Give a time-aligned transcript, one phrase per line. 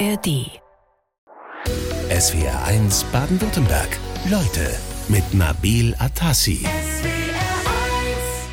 [0.00, 0.50] ARD.
[2.10, 3.96] SWR 1 Baden-Württemberg.
[4.28, 4.74] Leute
[5.08, 6.66] mit Nabil Atassi.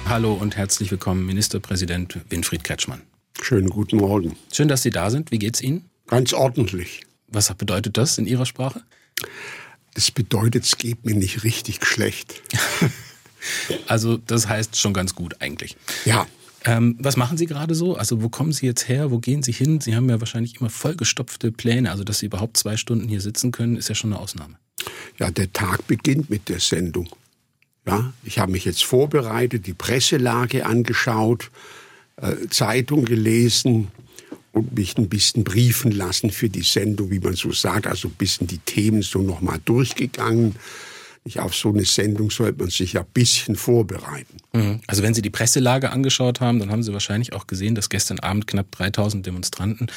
[0.08, 3.02] Hallo und herzlich willkommen, Ministerpräsident Winfried Kretschmann.
[3.42, 4.36] Schönen guten Morgen.
[4.52, 5.32] Schön, dass Sie da sind.
[5.32, 5.90] Wie geht's Ihnen?
[6.06, 7.02] Ganz ordentlich.
[7.28, 8.84] Was bedeutet das in Ihrer Sprache?
[9.96, 12.42] Das bedeutet, es geht mir nicht richtig schlecht.
[13.88, 15.76] also das heißt schon ganz gut eigentlich.
[16.06, 16.28] Ja.
[16.66, 17.96] Ähm, was machen Sie gerade so?
[17.96, 19.12] Also wo kommen Sie jetzt her?
[19.12, 19.82] Wo gehen Sie hin?
[19.82, 21.92] Sie haben ja wahrscheinlich immer vollgestopfte Pläne.
[21.92, 24.56] Also dass Sie überhaupt zwei Stunden hier sitzen können, ist ja schon eine Ausnahme.
[25.18, 27.10] Ja, der Tag beginnt mit der Sendung.
[27.86, 31.50] Ja, ich habe mich jetzt vorbereitet, die Presselage angeschaut,
[32.18, 33.88] äh, Zeitung gelesen
[34.52, 37.88] und mich ein bisschen briefen lassen für die Sendung, wie man so sagt.
[37.88, 40.56] Also ein bisschen die Themen so nochmal durchgegangen
[41.38, 44.38] auf so eine Sendung sollte man sich ja ein bisschen vorbereiten.
[44.54, 44.82] Mhm.
[44.88, 48.20] Also wenn Sie die Presselage angeschaut haben, dann haben Sie wahrscheinlich auch gesehen, dass gestern
[48.20, 49.88] Abend knapp 3000 Demonstranten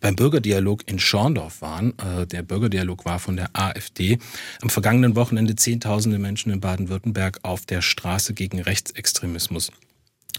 [0.00, 1.92] beim Bürgerdialog in Schorndorf waren.
[1.98, 4.18] Äh, der Bürgerdialog war von der AfD.
[4.62, 9.70] Am vergangenen Wochenende Zehntausende Menschen in Baden-Württemberg auf der Straße gegen Rechtsextremismus.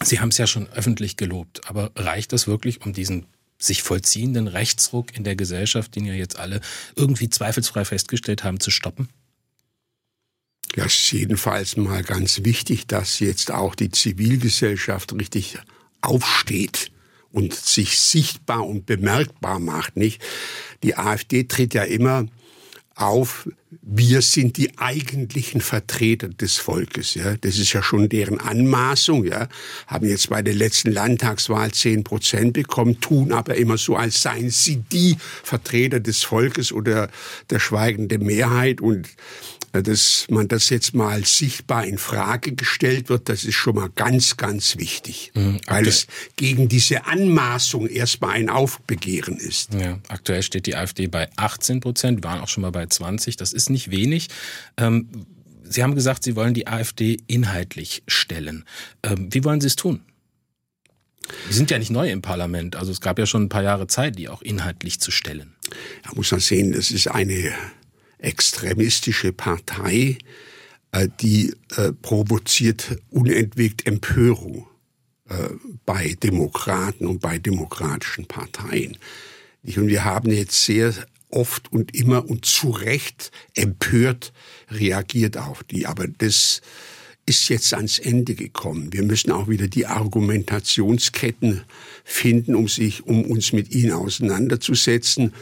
[0.03, 3.27] Sie haben es ja schon öffentlich gelobt, aber reicht das wirklich, um diesen
[3.59, 6.61] sich vollziehenden Rechtsruck in der Gesellschaft, den ja jetzt alle
[6.95, 9.09] irgendwie zweifelsfrei festgestellt haben, zu stoppen?
[10.75, 15.57] Ja, es ist jedenfalls mal ganz wichtig, dass jetzt auch die Zivilgesellschaft richtig
[16.01, 16.91] aufsteht
[17.31, 20.21] und sich sichtbar und bemerkbar macht, nicht?
[20.83, 22.27] Die AfD tritt ja immer
[22.95, 23.49] auf,
[23.81, 27.15] wir sind die eigentlichen Vertreter des Volkes.
[27.15, 29.25] Ja, das ist ja schon deren Anmaßung.
[29.25, 29.47] Ja,
[29.87, 34.49] haben jetzt bei der letzten Landtagswahl zehn Prozent bekommen, tun aber immer so, als seien
[34.49, 37.09] sie die Vertreter des Volkes oder
[37.49, 38.81] der schweigende Mehrheit.
[38.81, 39.07] Und
[39.71, 44.37] dass man das jetzt mal sichtbar in Frage gestellt wird, das ist schon mal ganz,
[44.37, 49.73] ganz wichtig, mhm, weil es gegen diese Anmaßung erstmal ein Aufbegehren ist.
[49.73, 53.53] Ja, aktuell steht die AfD bei 18 Prozent, waren auch schon mal bei 20, das
[53.53, 54.27] ist nicht wenig.
[54.77, 55.07] Ähm,
[55.63, 58.65] Sie haben gesagt, Sie wollen die AfD inhaltlich stellen.
[59.03, 60.01] Ähm, wie wollen Sie es tun?
[61.49, 63.87] Sie sind ja nicht neu im Parlament, also es gab ja schon ein paar Jahre
[63.87, 65.55] Zeit, die auch inhaltlich zu stellen.
[66.03, 67.53] Da muss man sehen, das ist eine
[68.21, 70.17] extremistische Partei,
[70.91, 74.67] äh, die äh, provoziert unentwegt Empörung
[75.29, 75.49] äh,
[75.85, 78.97] bei Demokraten und bei demokratischen Parteien.
[79.63, 80.93] Und wir haben jetzt sehr
[81.29, 84.33] oft und immer und zu Recht empört
[84.69, 85.85] reagiert auf die.
[85.85, 86.61] Aber das
[87.25, 88.91] ist jetzt ans Ende gekommen.
[88.91, 91.63] Wir müssen auch wieder die Argumentationsketten
[92.03, 95.33] finden, um sich, um uns mit ihnen auseinanderzusetzen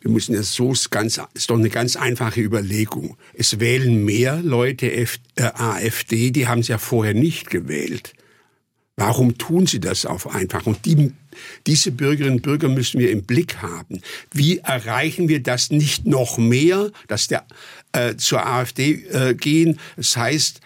[0.00, 3.16] wir müssen es so ganz, ist doch eine ganz einfache Überlegung.
[3.34, 8.14] Es wählen mehr Leute F, äh, AfD, die haben es ja vorher nicht gewählt.
[8.96, 10.64] Warum tun sie das auf einfach?
[10.66, 11.12] Und die,
[11.66, 14.00] diese Bürgerinnen und Bürger müssen wir im Blick haben.
[14.32, 17.46] Wie erreichen wir das nicht noch mehr, dass der
[17.92, 19.78] äh, zur AfD äh, gehen?
[19.96, 20.60] Das heißt,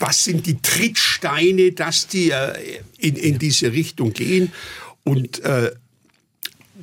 [0.00, 4.52] was sind die Trittsteine, dass die äh, in, in diese Richtung gehen?
[5.04, 5.70] Und äh,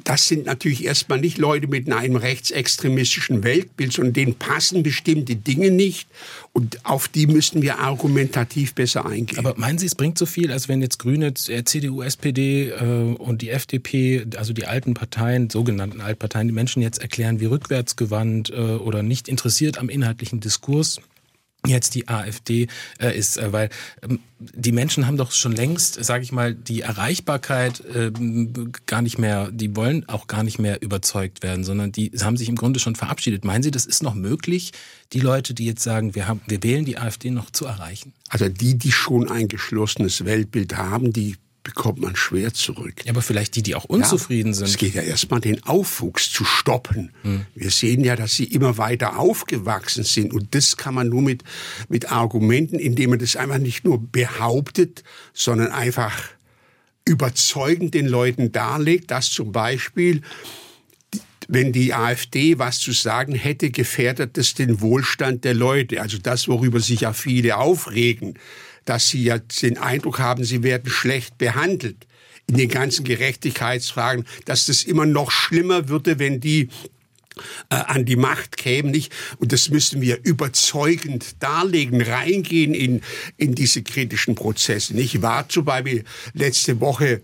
[0.04, 5.72] das sind natürlich erstmal nicht Leute mit einem rechtsextremistischen Weltbild, sondern denen passen bestimmte Dinge
[5.72, 6.08] nicht
[6.52, 9.40] und auf die müssten wir argumentativ besser eingehen.
[9.40, 13.16] Aber meinen Sie, es bringt so viel, als wenn jetzt Grüne, äh, CDU, SPD äh,
[13.16, 18.50] und die FDP, also die alten Parteien, sogenannten Altparteien, die Menschen jetzt erklären, wie rückwärtsgewandt
[18.50, 21.00] äh, oder nicht interessiert am inhaltlichen Diskurs
[21.66, 22.68] jetzt die AfD
[23.00, 23.70] äh, ist, äh, weil
[24.02, 28.12] ähm, die Menschen haben doch schon längst, sage ich mal, die Erreichbarkeit äh,
[28.86, 32.50] gar nicht mehr, die wollen auch gar nicht mehr überzeugt werden, sondern die haben sich
[32.50, 33.46] im Grunde schon verabschiedet.
[33.46, 34.74] Meinen Sie, das ist noch möglich,
[35.14, 38.14] die Leute, die jetzt sagen, wir haben, wir wählen die AfD noch zu erreichen?
[38.28, 43.06] Also die, die schon ein geschlossenes Weltbild haben, die bekommt man schwer zurück.
[43.06, 44.68] Ja, aber vielleicht die, die auch unzufrieden ja, sind.
[44.68, 47.12] Es geht ja erstmal den Aufwuchs zu stoppen.
[47.22, 47.46] Hm.
[47.56, 50.34] Wir sehen ja, dass sie immer weiter aufgewachsen sind.
[50.34, 51.44] Und das kann man nur mit,
[51.88, 55.04] mit Argumenten, indem man das einfach nicht nur behauptet,
[55.34, 56.14] sondern einfach
[57.06, 60.22] überzeugend den Leuten darlegt, dass zum Beispiel
[61.50, 66.02] wenn die AfD was zu sagen hätte, gefährdet das den Wohlstand der Leute.
[66.02, 68.36] Also das, worüber sich ja viele aufregen
[68.86, 72.08] dass sie ja den Eindruck haben, sie werden schlecht behandelt
[72.48, 76.70] in den ganzen Gerechtigkeitsfragen, dass das immer noch schlimmer würde, wenn die
[77.70, 79.12] äh, an die Macht kämen, nicht?
[79.40, 83.02] Und das müssen wir überzeugend darlegen, reingehen in,
[83.38, 84.94] in diese kritischen Prozesse.
[84.94, 86.04] Ich war zum Beispiel
[86.34, 87.22] letzte Woche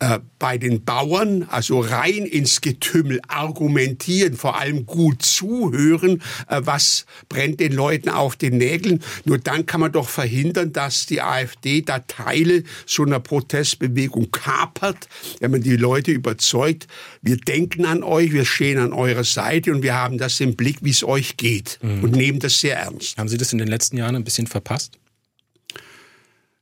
[0.00, 7.04] äh, bei den Bauern, also rein ins Getümmel argumentieren, vor allem gut zuhören, äh, was
[7.28, 9.02] brennt den Leuten auf den Nägeln.
[9.24, 15.08] Nur dann kann man doch verhindern, dass die AfD da Teile so einer Protestbewegung kapert,
[15.40, 16.86] wenn man die Leute überzeugt,
[17.20, 20.78] wir denken an euch, wir stehen an eurer Seite und wir haben das im Blick,
[20.82, 22.04] wie es euch geht mhm.
[22.04, 23.18] und nehmen das sehr ernst.
[23.18, 24.98] Haben Sie das in den letzten Jahren ein bisschen verpasst?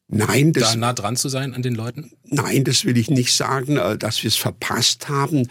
[0.09, 2.13] Nein, das, da nah dran zu sein an den Leuten?
[2.25, 5.49] Nein, das will ich nicht sagen, äh, dass wir es verpasst haben.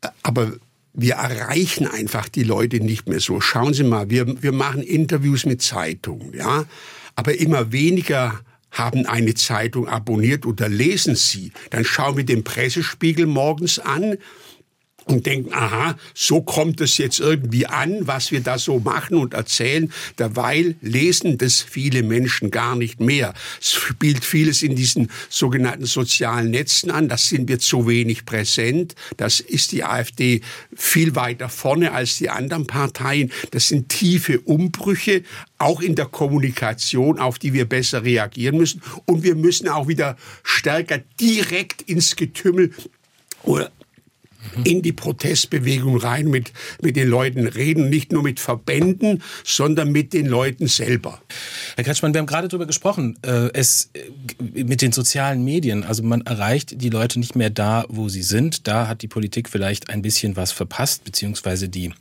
[0.00, 0.52] Äh, aber
[0.92, 3.40] wir erreichen einfach die Leute nicht mehr so.
[3.40, 6.64] Schauen Sie mal, wir, wir machen Interviews mit Zeitungen, ja.
[7.14, 8.40] Aber immer weniger
[8.70, 11.52] haben eine Zeitung abonniert oder lesen sie.
[11.70, 14.18] Dann schauen wir den Pressespiegel morgens an
[15.08, 19.34] und denken, aha, so kommt es jetzt irgendwie an, was wir da so machen und
[19.34, 19.92] erzählen.
[20.18, 23.34] Derweil lesen das viele Menschen gar nicht mehr.
[23.60, 27.08] Es spielt vieles in diesen sogenannten sozialen Netzen an.
[27.08, 28.94] Das sind wir zu wenig präsent.
[29.16, 30.42] Das ist die AfD
[30.74, 33.32] viel weiter vorne als die anderen Parteien.
[33.50, 35.22] Das sind tiefe Umbrüche,
[35.56, 38.82] auch in der Kommunikation, auf die wir besser reagieren müssen.
[39.06, 42.72] Und wir müssen auch wieder stärker direkt ins Getümmel
[43.42, 43.70] oder
[44.64, 46.52] in die Protestbewegung rein, mit,
[46.82, 51.20] mit den Leuten reden, nicht nur mit Verbänden, sondern mit den Leuten selber.
[51.76, 56.02] Herr Kretschmann, wir haben gerade darüber gesprochen, äh, es äh, mit den sozialen Medien, also
[56.02, 58.66] man erreicht die Leute nicht mehr da, wo sie sind.
[58.66, 61.92] Da hat die Politik vielleicht ein bisschen was verpasst, beziehungsweise die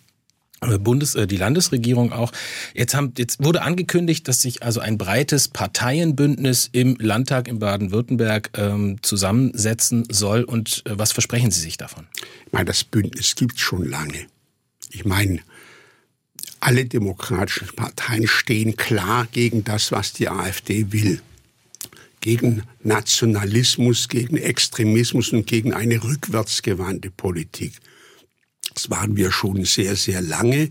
[0.59, 2.31] Bundes, äh, die Landesregierung auch.
[2.73, 8.51] Jetzt, haben, jetzt wurde angekündigt, dass sich also ein breites Parteienbündnis im Landtag in Baden-Württemberg
[8.55, 10.43] ähm, zusammensetzen soll.
[10.43, 12.07] Und äh, was versprechen Sie sich davon?
[12.45, 14.25] Ich meine, das Bündnis gibt schon lange.
[14.89, 15.39] Ich meine,
[16.59, 21.21] alle demokratischen Parteien stehen klar gegen das, was die AfD will.
[22.19, 27.73] Gegen Nationalismus, gegen Extremismus und gegen eine rückwärtsgewandte Politik.
[28.73, 30.69] Das waren wir schon sehr, sehr lange.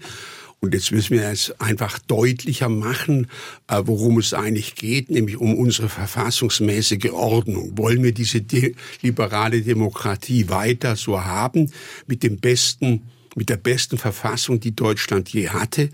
[0.60, 3.28] Und jetzt müssen wir es einfach deutlicher machen,
[3.69, 7.76] äh, worum es eigentlich geht, nämlich um unsere verfassungsmäßige Ordnung.
[7.76, 11.70] Wollen wir diese de liberale Demokratie weiter so haben,
[12.06, 13.02] mit dem besten,
[13.34, 15.90] mit der besten Verfassung, die Deutschland je hatte?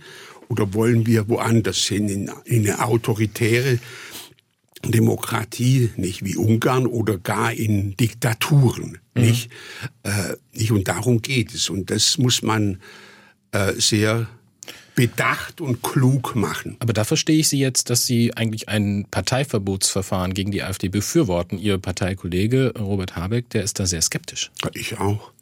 [0.48, 3.78] Oder wollen wir woanders hin, in, in eine autoritäre
[4.84, 9.22] Demokratie, nicht wie Ungarn oder gar in Diktaturen, mhm.
[9.22, 9.50] nicht,
[10.02, 12.80] äh, nicht und darum geht es und das muss man
[13.52, 14.28] äh, sehr
[14.94, 16.76] bedacht und klug machen.
[16.78, 21.58] Aber da verstehe ich Sie jetzt, dass Sie eigentlich ein Parteiverbotsverfahren gegen die AfD befürworten.
[21.58, 24.50] Ihr Parteikollege Robert Habeck, der ist da sehr skeptisch.
[24.74, 25.32] Ich auch.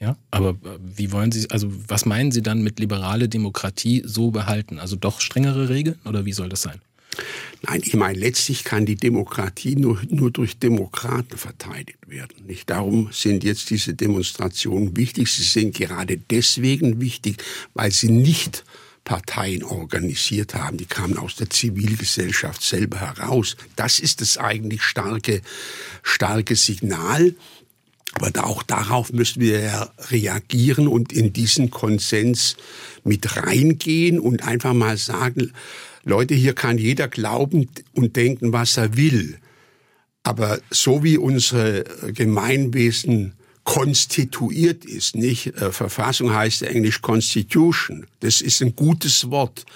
[0.00, 4.30] Ja, aber äh, wie wollen Sie, also was meinen Sie dann mit liberale Demokratie so
[4.30, 4.78] behalten?
[4.78, 6.80] Also doch strengere Regeln oder wie soll das sein?
[7.62, 12.46] Nein, ich meine, letztlich kann die Demokratie nur, nur durch Demokraten verteidigt werden.
[12.46, 15.30] Nicht darum sind jetzt diese Demonstrationen wichtig.
[15.32, 17.42] Sie sind gerade deswegen wichtig,
[17.74, 18.64] weil sie nicht
[19.08, 20.76] Parteien organisiert haben.
[20.76, 23.56] Die kamen aus der Zivilgesellschaft selber heraus.
[23.74, 25.40] Das ist das eigentlich starke,
[26.02, 27.34] starke Signal.
[28.14, 32.56] Aber auch darauf müssen wir reagieren und in diesen Konsens
[33.04, 35.52] mit reingehen und einfach mal sagen,
[36.04, 39.38] Leute, hier kann jeder glauben und denken, was er will.
[40.22, 43.34] Aber so wie unsere Gemeinwesen
[43.64, 45.48] konstituiert ist, nicht?
[45.48, 48.06] Äh, Verfassung heißt Englisch Constitution.
[48.20, 49.66] Das ist ein gutes Wort.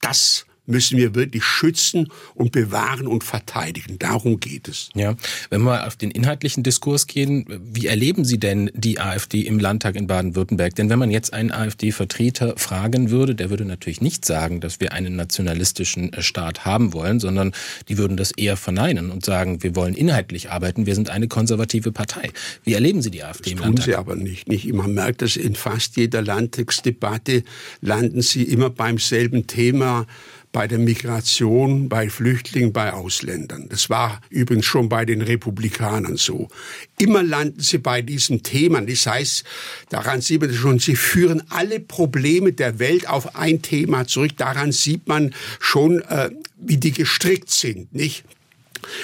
[0.00, 3.98] Das müssen wir wirklich schützen und bewahren und verteidigen.
[3.98, 4.88] Darum geht es.
[4.94, 5.14] Ja,
[5.50, 9.96] wenn wir auf den inhaltlichen Diskurs gehen, wie erleben Sie denn die AfD im Landtag
[9.96, 10.74] in Baden-Württemberg?
[10.74, 14.92] Denn wenn man jetzt einen AfD-Vertreter fragen würde, der würde natürlich nicht sagen, dass wir
[14.92, 17.52] einen nationalistischen Staat haben wollen, sondern
[17.88, 21.92] die würden das eher verneinen und sagen, wir wollen inhaltlich arbeiten, wir sind eine konservative
[21.92, 22.30] Partei.
[22.62, 23.84] Wie erleben Sie die AfD das im tun Landtag?
[23.84, 24.48] Sie aber nicht.
[24.48, 24.72] nicht.
[24.72, 27.44] Man merkt das in fast jeder Landtagsdebatte,
[27.80, 30.06] landen Sie immer beim selben Thema
[30.54, 33.66] bei der Migration, bei Flüchtlingen, bei Ausländern.
[33.68, 36.48] Das war übrigens schon bei den Republikanern so.
[36.96, 38.86] Immer landen sie bei diesen Themen.
[38.86, 39.42] Das heißt,
[39.88, 44.36] daran sieht man schon, sie führen alle Probleme der Welt auf ein Thema zurück.
[44.36, 48.22] Daran sieht man schon, äh, wie die gestrickt sind, nicht?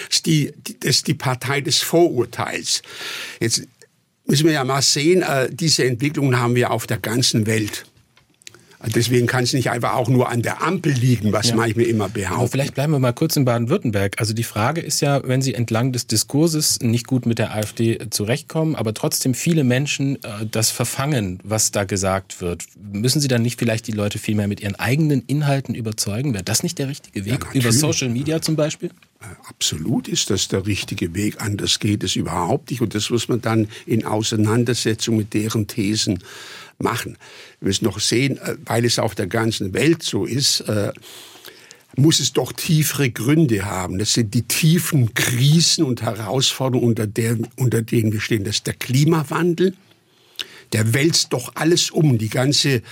[0.07, 2.80] Das ist die, das ist die Partei des Vorurteils.
[3.40, 3.66] Jetzt
[4.25, 7.87] müssen wir ja mal sehen, äh, diese Entwicklungen haben wir auf der ganzen Welt.
[8.87, 11.57] Deswegen kann es nicht einfach auch nur an der Ampel liegen, was ja.
[11.57, 12.41] manchmal immer behaupten.
[12.41, 14.19] Aber vielleicht bleiben wir mal kurz in Baden-Württemberg.
[14.19, 17.99] Also die Frage ist ja, wenn Sie entlang des Diskurses nicht gut mit der AfD
[18.09, 23.43] zurechtkommen, aber trotzdem viele Menschen äh, das verfangen, was da gesagt wird, müssen Sie dann
[23.43, 26.33] nicht vielleicht die Leute viel mehr mit ihren eigenen Inhalten überzeugen?
[26.33, 27.47] Wäre das nicht der richtige Weg?
[27.53, 28.91] Ja, Über Social Media zum Beispiel?
[29.21, 31.43] Äh, absolut ist das der richtige Weg.
[31.43, 32.81] Anders geht es überhaupt nicht.
[32.81, 36.21] Und das muss man dann in Auseinandersetzung mit deren Thesen
[36.81, 37.17] machen.
[37.61, 40.93] Wir müssen noch sehen, äh, weil es auf der ganzen Welt so ist, äh,
[41.97, 43.99] muss es doch tiefere Gründe haben.
[43.99, 48.45] Das sind die tiefen Krisen und Herausforderungen, unter, der, unter denen wir stehen.
[48.45, 49.75] Das ist der Klimawandel.
[50.73, 52.83] Der wälzt doch alles um, die ganze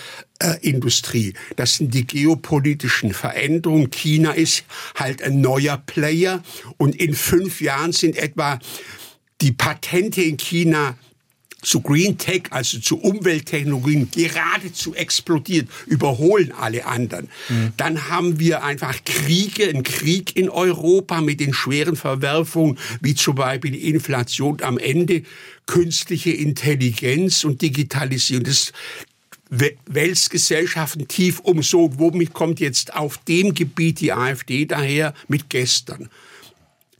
[0.41, 1.35] äh, Industrie.
[1.55, 3.91] Das sind die geopolitischen Veränderungen.
[3.91, 4.65] China ist
[4.97, 6.43] halt ein neuer Player
[6.77, 8.59] und in fünf Jahren sind etwa
[9.41, 10.99] die Patente in China
[11.63, 17.29] zu Green Tech, also zu Umwelttechnologien, geradezu explodiert, überholen alle anderen.
[17.49, 17.73] Mhm.
[17.77, 23.35] Dann haben wir einfach Kriege, einen Krieg in Europa mit den schweren Verwerfungen, wie zum
[23.35, 25.23] Beispiel die Inflation am Ende,
[25.67, 28.45] künstliche Intelligenz und Digitalisierung.
[28.45, 28.73] Das
[29.51, 31.63] wälzt Gesellschaften tief um.
[31.63, 36.09] So, womit kommt jetzt auf dem Gebiet die AfD daher mit gestern?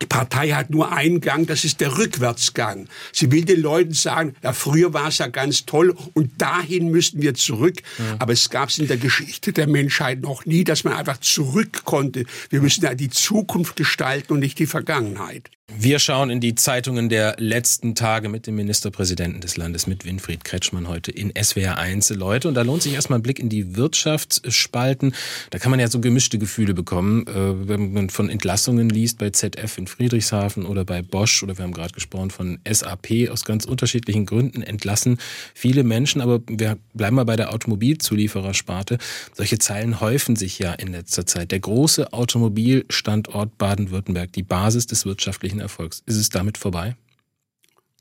[0.01, 2.89] Die Partei hat nur einen Gang, das ist der Rückwärtsgang.
[3.13, 7.21] Sie will den Leuten sagen, ja, früher war es ja ganz toll und dahin müssten
[7.23, 7.77] wir zurück.
[7.99, 8.17] Ja.
[8.19, 11.85] Aber es gab es in der Geschichte der Menschheit noch nie, dass man einfach zurück
[11.85, 12.25] konnte.
[12.51, 15.51] Wir müssen ja die Zukunft gestalten und nicht die Vergangenheit.
[15.71, 20.43] Wir schauen in die Zeitungen der letzten Tage mit dem Ministerpräsidenten des Landes, mit Winfried
[20.43, 22.09] Kretschmann heute in SWR 1.
[22.11, 25.15] Leute, und da lohnt sich erstmal ein Blick in die Wirtschaftsspalten.
[25.51, 29.29] Da kann man ja so gemischte Gefühle bekommen, äh, wenn man von Entlassungen liest bei
[29.29, 33.67] ZF in Friedrichshafen oder bei Bosch oder wir haben gerade gesprochen von SAP aus ganz
[33.67, 35.19] unterschiedlichen Gründen entlassen
[35.53, 36.23] viele Menschen.
[36.23, 38.97] Aber wir bleiben mal bei der Automobilzulieferersparte.
[39.35, 41.53] Solche Zeilen häufen sich ja in letzter Zeit.
[41.53, 46.03] Der große Automobilstandort Baden-Württemberg, die Basis des wirtschaftlichen wirtschaftlichen Erfolgs.
[46.07, 46.97] Ist es damit vorbei?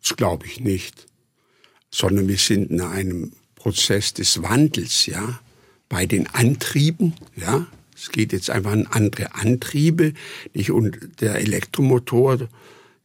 [0.02, 1.08] Das glaube ich nicht.
[1.92, 5.40] Sondern wir sind in einem Prozess des Wandels, ja,
[5.90, 7.68] bei den Antrieben, ja.
[7.96, 10.14] Es geht jetzt einfach an andere Antriebe,
[10.54, 10.70] nicht?
[10.70, 12.48] Und der Elektromotor,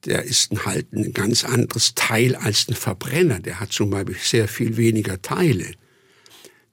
[0.04, 3.40] der ist halt ein ganz anderes Teil als ein Verbrenner.
[3.40, 5.72] Der hat zum Beispiel sehr viel weniger Teile.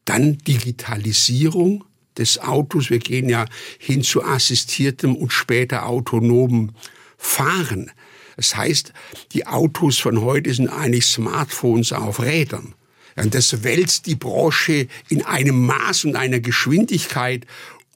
[0.04, 1.86] Dann Digitalisierung
[2.18, 2.90] des Autos.
[2.90, 3.46] Wir gehen ja
[3.78, 6.74] hin zu assistiertem und später autonomen
[7.20, 7.92] fahren.
[8.36, 8.94] Das heißt,
[9.34, 12.74] die Autos von heute sind eigentlich Smartphones auf Rädern.
[13.16, 17.46] Und das wälzt die Branche in einem Maß und einer Geschwindigkeit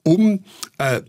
[0.02, 0.44] um,
[0.76, 1.00] äh,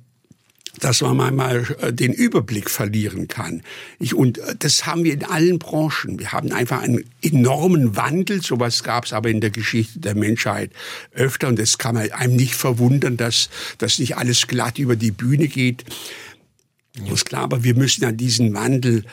[0.80, 3.62] dass man manchmal äh, den Überblick verlieren kann.
[4.00, 6.20] Ich, und äh, das haben wir in allen Branchen.
[6.20, 8.42] Wir haben einfach einen enormen Wandel.
[8.42, 10.72] Sowas gab es aber in der Geschichte der Menschheit
[11.14, 11.48] öfter.
[11.48, 15.48] Und das kann man einem nicht verwundern, dass das nicht alles glatt über die Bühne
[15.48, 15.86] geht.
[17.12, 19.04] Ist klar, aber wir müssen an diesen Wandel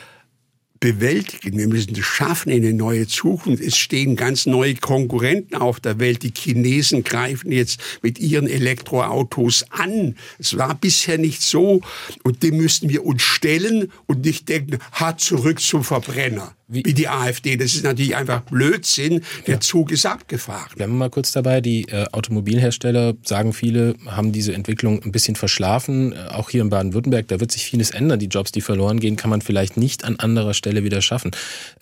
[0.83, 1.57] bewältigen.
[1.57, 3.63] Wir müssen es schaffen in eine neue Zukunft.
[3.63, 6.23] Es stehen ganz neue Konkurrenten auf der Welt.
[6.23, 10.17] Die Chinesen greifen jetzt mit ihren Elektroautos an.
[10.39, 11.79] Es war bisher nicht so.
[12.23, 16.53] Und dem müssen wir uns stellen und nicht denken, ha, zurück zum Verbrenner.
[16.67, 17.57] Wie, wie die AfD.
[17.57, 19.21] Das ist natürlich einfach Blödsinn.
[19.47, 19.59] Der ja.
[19.59, 20.71] Zug ist abgefahren.
[20.75, 21.59] Bleiben wir mal kurz dabei.
[21.59, 26.13] Die äh, Automobilhersteller, sagen viele, haben diese Entwicklung ein bisschen verschlafen.
[26.13, 28.19] Äh, auch hier in Baden-Württemberg, da wird sich vieles ändern.
[28.19, 31.31] Die Jobs, die verloren gehen, kann man vielleicht nicht an anderer Stelle wieder schaffen.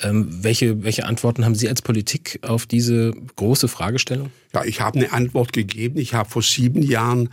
[0.02, 4.32] Ähm, welche, welche Antworten haben Sie als Politik auf diese große Fragestellung?
[4.54, 6.00] Ja, ich habe eine Antwort gegeben.
[6.00, 7.30] Ich habe vor sieben Jahren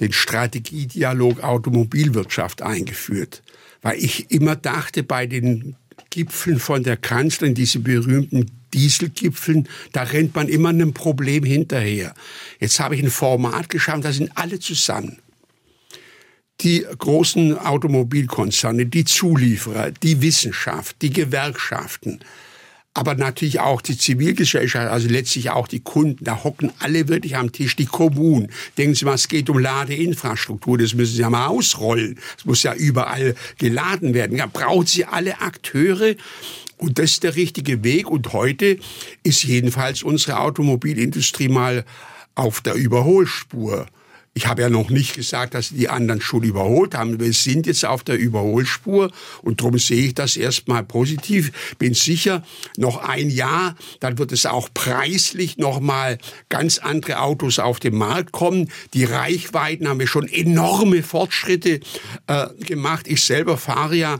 [0.00, 3.42] den Strategiedialog Automobilwirtschaft eingeführt,
[3.82, 5.76] weil ich immer dachte, bei den
[6.10, 12.14] Gipfeln von der Kanzlerin, diese berühmten Dieselgipfeln, da rennt man immer einem Problem hinterher.
[12.60, 15.18] Jetzt habe ich ein Format geschaffen, da sind alle zusammen.
[16.60, 22.20] Die großen Automobilkonzerne, die Zulieferer, die Wissenschaft, die Gewerkschaften,
[22.94, 27.50] aber natürlich auch die Zivilgesellschaft, also letztlich auch die Kunden, da hocken alle wirklich am
[27.50, 28.50] Tisch, die Kommunen.
[28.76, 32.18] Denken Sie mal, es geht um Ladeinfrastruktur, das müssen Sie ja mal ausrollen.
[32.36, 34.36] Es muss ja überall geladen werden.
[34.36, 36.16] Da braucht Sie alle Akteure
[36.76, 38.10] und das ist der richtige Weg.
[38.10, 38.78] Und heute
[39.22, 41.84] ist jedenfalls unsere Automobilindustrie mal
[42.34, 43.86] auf der Überholspur.
[44.34, 47.20] Ich habe ja noch nicht gesagt, dass die anderen schon überholt haben.
[47.20, 49.10] Wir sind jetzt auf der Überholspur
[49.42, 51.52] und darum sehe ich das erstmal positiv.
[51.78, 52.42] Bin sicher,
[52.78, 56.16] noch ein Jahr, dann wird es auch preislich noch mal
[56.48, 58.70] ganz andere Autos auf den Markt kommen.
[58.94, 61.80] Die Reichweiten haben wir schon enorme Fortschritte
[62.26, 63.08] äh, gemacht.
[63.08, 64.18] Ich selber fahre ja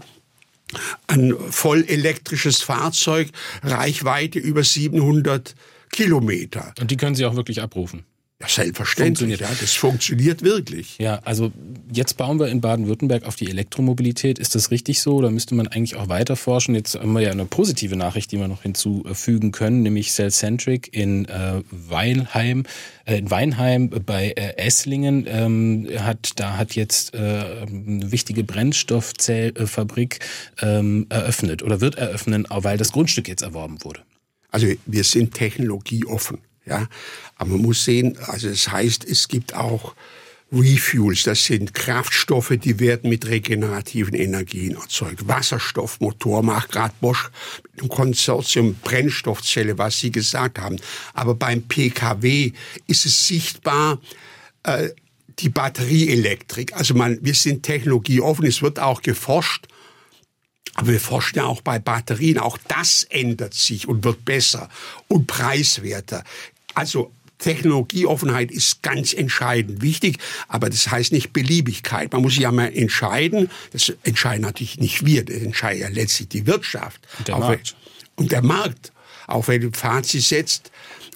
[1.06, 3.30] ein voll elektrisches Fahrzeug,
[3.62, 5.54] Reichweite über 700
[5.90, 6.74] Kilometer.
[6.80, 8.04] Und die können Sie auch wirklich abrufen?
[8.42, 9.40] Ja, selbstverständlich.
[9.40, 10.98] Ja, das funktioniert wirklich.
[10.98, 11.52] Ja, also
[11.92, 14.38] jetzt bauen wir in Baden-Württemberg auf die Elektromobilität.
[14.40, 15.20] Ist das richtig so?
[15.20, 16.74] Da müsste man eigentlich auch weiter forschen.
[16.74, 21.26] Jetzt haben wir ja eine positive Nachricht, die wir noch hinzufügen können, nämlich Cellcentric in
[21.26, 22.64] äh, Weinheim,
[23.04, 30.18] äh, in Weinheim bei äh, Esslingen ähm, hat da hat jetzt äh, eine wichtige Brennstoffzellfabrik
[30.60, 34.00] ähm, eröffnet oder wird eröffnen, weil das Grundstück jetzt erworben wurde.
[34.50, 36.38] Also wir sind technologieoffen.
[36.64, 36.86] Ja,
[37.36, 39.94] aber man muss sehen, also das heißt, es gibt auch
[40.52, 45.26] Refuels, das sind Kraftstoffe, die werden mit regenerativen Energien erzeugt.
[45.26, 47.30] Wasserstoffmotor macht gerade Bosch
[47.72, 50.76] mit dem Konsortium Brennstoffzelle, was Sie gesagt haben.
[51.14, 52.52] Aber beim PKW
[52.86, 53.98] ist es sichtbar,
[54.64, 54.90] äh,
[55.38, 56.74] die Batterieelektrik.
[56.76, 59.66] Also man, wir sind technologieoffen, es wird auch geforscht.
[60.74, 62.38] Aber wir forschen ja auch bei Batterien.
[62.38, 64.70] Auch das ändert sich und wird besser
[65.08, 66.24] und preiswerter.
[66.74, 72.12] Also Technologieoffenheit ist ganz entscheidend wichtig, aber das heißt nicht Beliebigkeit.
[72.12, 73.50] Man muss sich ja mal entscheiden.
[73.72, 77.00] Das entscheiden natürlich nicht wir, das entscheidet ja letztlich die Wirtschaft.
[77.18, 77.76] Und der Markt.
[78.16, 78.92] Und der Markt.
[79.26, 80.71] Auch wenn du Fazit setzt,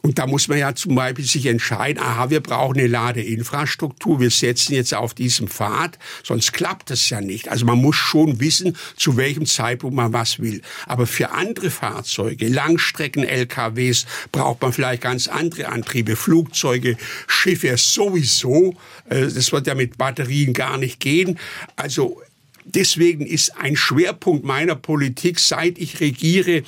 [0.07, 4.31] und da muss man ja zum Beispiel sich entscheiden, aha, wir brauchen eine Ladeinfrastruktur, wir
[4.31, 7.49] setzen jetzt auf diesem Pfad, sonst klappt das ja nicht.
[7.49, 10.63] Also man muss schon wissen, zu welchem Zeitpunkt man was will.
[10.87, 16.97] Aber für andere Fahrzeuge, Langstrecken-LKWs, braucht man vielleicht ganz andere Antriebe, Flugzeuge,
[17.27, 18.77] Schiffe sowieso.
[19.09, 21.37] Äh, das wird ja mit Batterien gar nicht gehen.
[21.75, 22.23] Also
[22.65, 26.63] deswegen ist ein Schwerpunkt meiner Politik, seit ich regiere,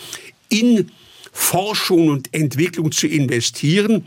[0.49, 0.91] in
[1.39, 4.07] Forschung und Entwicklung zu investieren.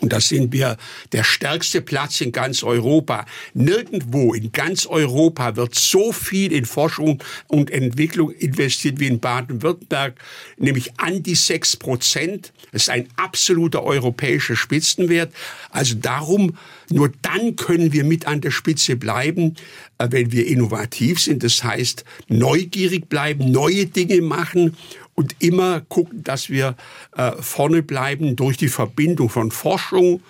[0.00, 0.78] Und da sind wir
[1.12, 3.26] der stärkste Platz in ganz Europa.
[3.52, 10.18] Nirgendwo in ganz Europa wird so viel in Forschung und Entwicklung investiert wie in Baden-Württemberg,
[10.56, 12.52] nämlich an die sechs Prozent.
[12.72, 15.32] Das ist ein absoluter europäischer Spitzenwert.
[15.70, 16.56] Also darum,
[16.88, 19.56] nur dann können wir mit an der Spitze bleiben,
[19.98, 21.44] äh, wenn wir innovativ sind.
[21.44, 24.76] Das heißt, neugierig bleiben, neue Dinge machen
[25.14, 26.76] und immer gucken, dass wir
[27.16, 30.22] äh, vorne bleiben durch die Verbindung von Forschung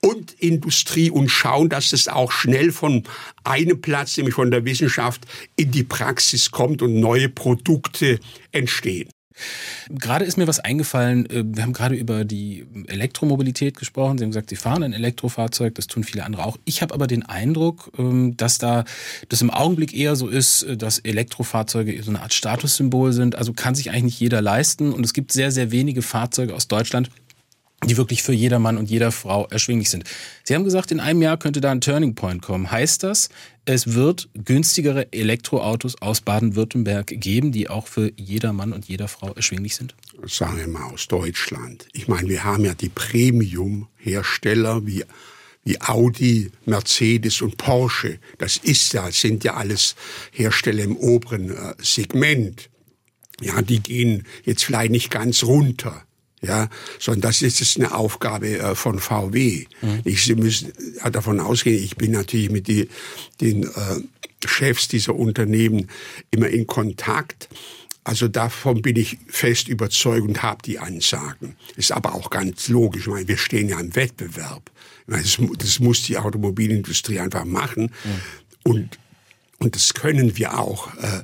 [0.00, 3.04] und Industrie und schauen, dass es auch schnell von
[3.42, 5.22] einem Platz, nämlich von der Wissenschaft,
[5.56, 8.20] in die Praxis kommt und neue Produkte
[8.52, 9.08] entstehen.
[9.90, 11.28] Gerade ist mir was eingefallen.
[11.28, 14.18] Äh, wir haben gerade über die Elektromobilität gesprochen.
[14.18, 15.74] Sie haben gesagt, Sie fahren ein Elektrofahrzeug.
[15.74, 16.56] Das tun viele andere auch.
[16.64, 18.84] Ich habe aber den Eindruck, ähm, dass da
[19.28, 23.36] das im Augenblick eher so ist, äh, dass Elektrofahrzeuge so eine Art Statussymbol sind.
[23.36, 24.92] Also kann sich eigentlich nicht jeder leisten.
[24.92, 27.10] Und es gibt sehr, sehr wenige Fahrzeuge aus Deutschland,
[27.86, 30.04] die wirklich für jeder Mann und jeder Frau erschwinglich sind.
[30.42, 32.70] Sie haben gesagt, in einem Jahr könnte da ein Turning Point kommen.
[32.70, 33.28] Heißt das,
[33.64, 39.32] es wird günstigere Elektroautos aus Baden-Württemberg geben, die auch für jeder Mann und jeder Frau
[39.32, 39.94] erschwinglich sind?
[40.26, 41.88] Sagen wir mal aus Deutschland.
[41.92, 45.04] Ich meine, wir haben ja die Premium-Hersteller wie
[45.66, 48.18] wie Audi, Mercedes und Porsche.
[48.36, 49.96] Das ist ja, sind ja alles
[50.30, 52.68] Hersteller im oberen äh, Segment.
[53.40, 56.04] Ja, die gehen jetzt vielleicht nicht ganz runter
[56.44, 59.66] ja, sondern das ist eine Aufgabe äh, von VW.
[59.82, 60.00] Mhm.
[60.04, 60.72] Ich, Sie müssen
[61.10, 62.88] davon ausgehen, ich bin natürlich mit die,
[63.40, 63.68] den äh,
[64.46, 65.88] Chefs dieser Unternehmen
[66.30, 67.48] immer in Kontakt.
[68.04, 71.56] Also davon bin ich fest überzeugt und habe die Ansagen.
[71.76, 73.06] Ist aber auch ganz logisch.
[73.06, 74.70] Ich meine, wir stehen ja im Wettbewerb.
[75.06, 77.84] Das, das muss die Automobilindustrie einfach machen.
[78.04, 78.70] Mhm.
[78.70, 78.98] Und,
[79.58, 80.94] und das können wir auch.
[80.96, 81.22] Äh,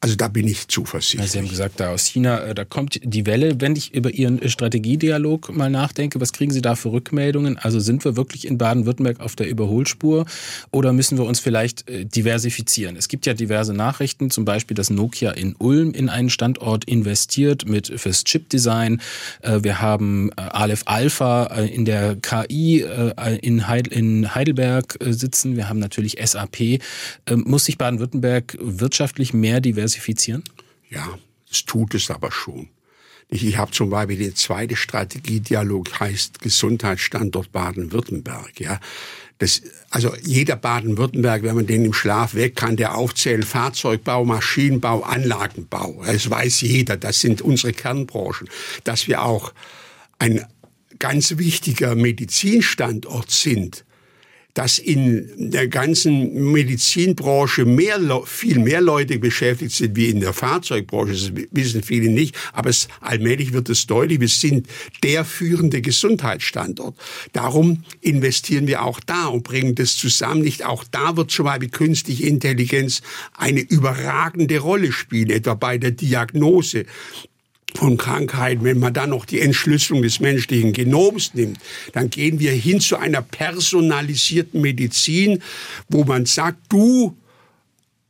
[0.00, 1.32] also da bin ich zuversichtlich.
[1.32, 3.60] Sie haben gesagt, da aus China, äh, da kommt die Welle.
[3.60, 7.58] Wenn ich über Ihren äh, Strategiedialog mal nachdenke, was kriegen Sie da für Rückmeldungen?
[7.58, 10.24] Also sind wir wirklich in Baden-Württemberg auf der Überholspur
[10.70, 12.94] oder müssen wir uns vielleicht äh, diversifizieren?
[12.94, 17.68] Es gibt ja diverse Nachrichten, zum Beispiel, dass Nokia in Ulm in einen Standort investiert
[17.68, 19.00] mit fürs Chip-Design.
[19.42, 22.84] Wir haben Aleph Alpha in der KI
[23.40, 25.56] in Heidelberg sitzen.
[25.56, 26.80] Wir haben natürlich SAP.
[27.30, 29.87] Muss sich Baden-Württemberg wirtschaftlich mehr diversifizieren?
[29.88, 30.44] Diversifizieren?
[30.90, 31.18] Ja,
[31.50, 32.68] es tut es aber schon.
[33.30, 38.58] Ich habe zum Beispiel den zweiten Strategiedialog heißt Gesundheitsstandort Baden-Württemberg.
[38.58, 38.80] Ja,
[39.36, 45.02] das, also jeder Baden-Württemberg, wenn man den im Schlaf weg kann, der aufzählen Fahrzeugbau, Maschinenbau,
[45.02, 46.02] Anlagenbau.
[46.06, 46.96] Das weiß jeder.
[46.96, 48.48] Das sind unsere Kernbranchen.
[48.84, 49.52] Dass wir auch
[50.18, 50.46] ein
[50.98, 53.84] ganz wichtiger Medizinstandort sind,
[54.58, 61.12] dass in der ganzen Medizinbranche mehr, viel mehr Leute beschäftigt sind wie in der Fahrzeugbranche.
[61.12, 64.18] Das wissen viele nicht, aber es, allmählich wird es deutlich.
[64.18, 64.66] Wir sind
[65.04, 66.96] der führende Gesundheitsstandort.
[67.32, 70.42] Darum investieren wir auch da und bringen das zusammen.
[70.42, 73.00] Nicht auch da wird mal wie künstliche Intelligenz
[73.36, 76.84] eine überragende Rolle spielen, etwa bei der Diagnose
[77.74, 81.58] von Krankheiten, wenn man dann noch die Entschlüsselung des menschlichen Genoms nimmt,
[81.92, 85.42] dann gehen wir hin zu einer personalisierten Medizin,
[85.88, 87.16] wo man sagt, du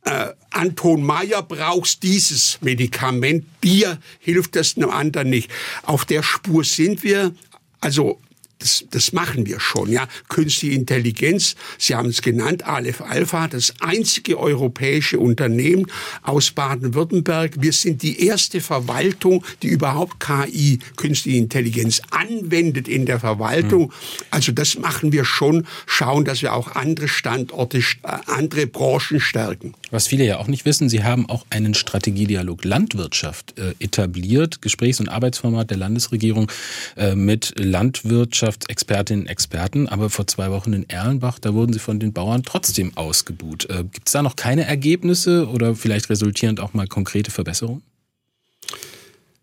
[0.05, 5.51] äh, Anton Meyer brauchst dieses Medikament, dir hilft das einem anderen nicht.
[5.83, 7.33] Auf der Spur sind wir.
[7.81, 8.19] Also
[8.59, 10.07] das, das machen wir schon, ja.
[10.27, 15.87] Künstliche Intelligenz, Sie haben es genannt, Aleph Alpha, das einzige europäische Unternehmen
[16.21, 17.53] aus Baden-Württemberg.
[17.59, 23.83] Wir sind die erste Verwaltung, die überhaupt KI, künstliche Intelligenz, anwendet in der Verwaltung.
[23.83, 23.91] Mhm.
[24.29, 27.83] Also das machen wir schon, schauen, dass wir auch andere Standorte, äh,
[28.27, 29.73] andere Branchen stärken.
[29.91, 34.99] Was viele ja auch nicht wissen, Sie haben auch einen Strategiedialog Landwirtschaft äh, etabliert, Gesprächs-
[34.99, 36.51] und Arbeitsformat der Landesregierung
[36.95, 41.79] äh, mit Landwirtschaft Landwirtschaftsexpertinnen und Experten, aber vor zwei Wochen in Erlenbach, da wurden sie
[41.79, 43.69] von den Bauern trotzdem ausgebuht.
[43.69, 47.81] Äh, Gibt es da noch keine Ergebnisse oder vielleicht resultierend auch mal konkrete Verbesserungen?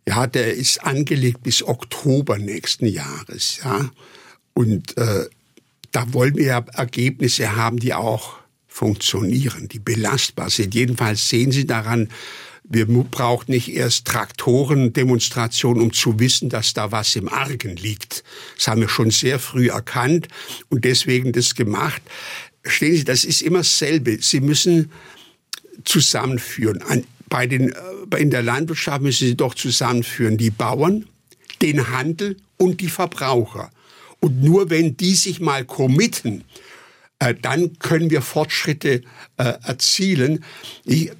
[0.08, 3.90] Ja, der ist angelegt bis Oktober nächsten Jahres, ja.
[4.54, 5.26] Und äh,
[5.92, 8.34] da wollen wir ja Ergebnisse haben, die auch
[8.76, 10.74] funktionieren, die belastbar sind.
[10.74, 12.10] Jedenfalls sehen Sie daran,
[12.62, 18.22] wir brauchen nicht erst Traktorendemonstrationen, um zu wissen, dass da was im Argen liegt.
[18.56, 20.28] Das haben wir schon sehr früh erkannt
[20.68, 22.02] und deswegen das gemacht.
[22.66, 24.18] Stehen Sie, das ist immer dasselbe.
[24.20, 24.90] Sie müssen
[25.84, 26.82] zusammenführen.
[27.30, 31.06] bei den, äh, in der Landwirtschaft müssen Sie doch zusammenführen die Bauern,
[31.62, 33.70] den Handel und die Verbraucher.
[34.20, 36.44] Und nur wenn die sich mal committen,
[37.18, 39.02] dann können wir Fortschritte
[39.36, 40.44] äh, erzielen.
[40.84, 41.10] Ich,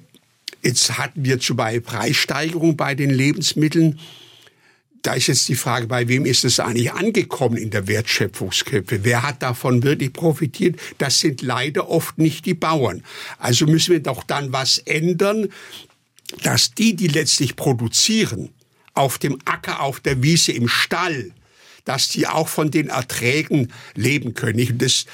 [0.67, 3.99] Jetzt hatten wir zu bei Preissteigerung bei den Lebensmitteln.
[5.01, 9.05] Da ist jetzt die Frage, bei wem ist es eigentlich angekommen in der Wertschöpfungskette?
[9.05, 10.77] Wer hat davon wirklich profitiert?
[10.97, 13.03] Das sind leider oft nicht die Bauern.
[13.37, 15.47] Also müssen wir doch dann was ändern,
[16.43, 18.49] dass die, die letztlich produzieren,
[18.93, 21.31] auf dem Acker, auf der Wiese, im Stall,
[21.85, 24.77] dass die auch von den Erträgen leben können.
[24.79, 25.05] Das,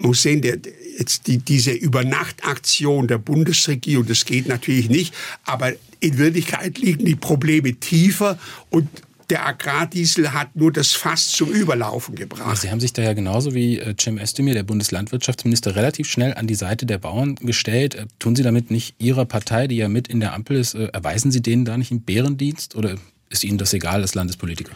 [0.00, 0.58] muss sehen, der,
[0.98, 7.16] jetzt die, diese Übernachtaktion der Bundesregierung, das geht natürlich nicht, aber in Wirklichkeit liegen die
[7.16, 8.38] Probleme tiefer
[8.70, 8.88] und
[9.30, 12.56] der Agrardiesel hat nur das Fass zum Überlaufen gebracht.
[12.62, 16.46] Sie haben sich da ja genauso wie äh, Cem Özdemir, der Bundeslandwirtschaftsminister, relativ schnell an
[16.46, 17.94] die Seite der Bauern gestellt.
[17.94, 20.86] Äh, tun Sie damit nicht Ihrer Partei, die ja mit in der Ampel ist, äh,
[20.86, 22.94] erweisen Sie denen da nicht einen Bärendienst oder
[23.28, 24.72] ist Ihnen das egal als Landespolitiker?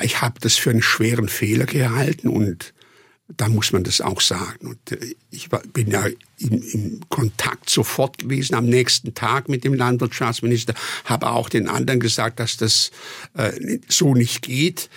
[0.00, 2.72] Ich habe das für einen schweren Fehler gehalten und
[3.36, 4.68] da muss man das auch sagen.
[4.68, 6.06] Und äh, ich bin ja
[6.38, 12.00] im, im, Kontakt sofort gewesen am nächsten Tag mit dem Landwirtschaftsminister, habe auch den anderen
[12.00, 12.90] gesagt, dass das
[13.34, 14.88] äh, so nicht geht.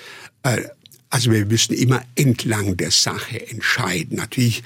[0.44, 0.62] Äh,
[1.10, 4.18] also wir müssen immer entlang der Sache entscheiden.
[4.18, 4.64] Natürlich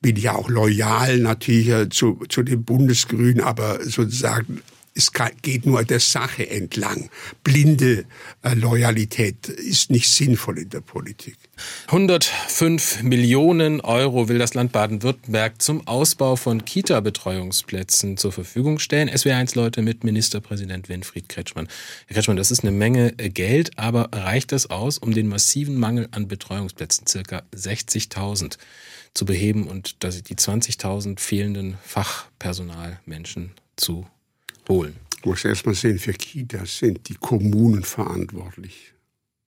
[0.00, 4.62] bin ich auch loyal natürlich äh, zu, zu den Bundesgrünen, aber sozusagen
[4.94, 7.08] es geht nur der Sache entlang.
[7.44, 8.04] Blinde
[8.42, 11.36] äh, Loyalität ist nicht sinnvoll in der Politik.
[11.86, 19.08] 105 Millionen Euro will das Land Baden-Württemberg zum Ausbau von Kita-Betreuungsplätzen zur Verfügung stellen.
[19.08, 21.68] SW1 Leute mit Ministerpräsident Winfried Kretschmann.
[22.06, 25.78] Herr Kretschmann, das ist eine Menge äh, Geld, aber reicht das aus, um den massiven
[25.78, 28.58] Mangel an Betreuungsplätzen, circa 60.000,
[29.14, 34.06] zu beheben und die 20.000 fehlenden Fachpersonalmenschen zu
[34.68, 34.96] holen?
[35.18, 38.92] Ich muss erst mal sehen, für Kitas sind die Kommunen verantwortlich.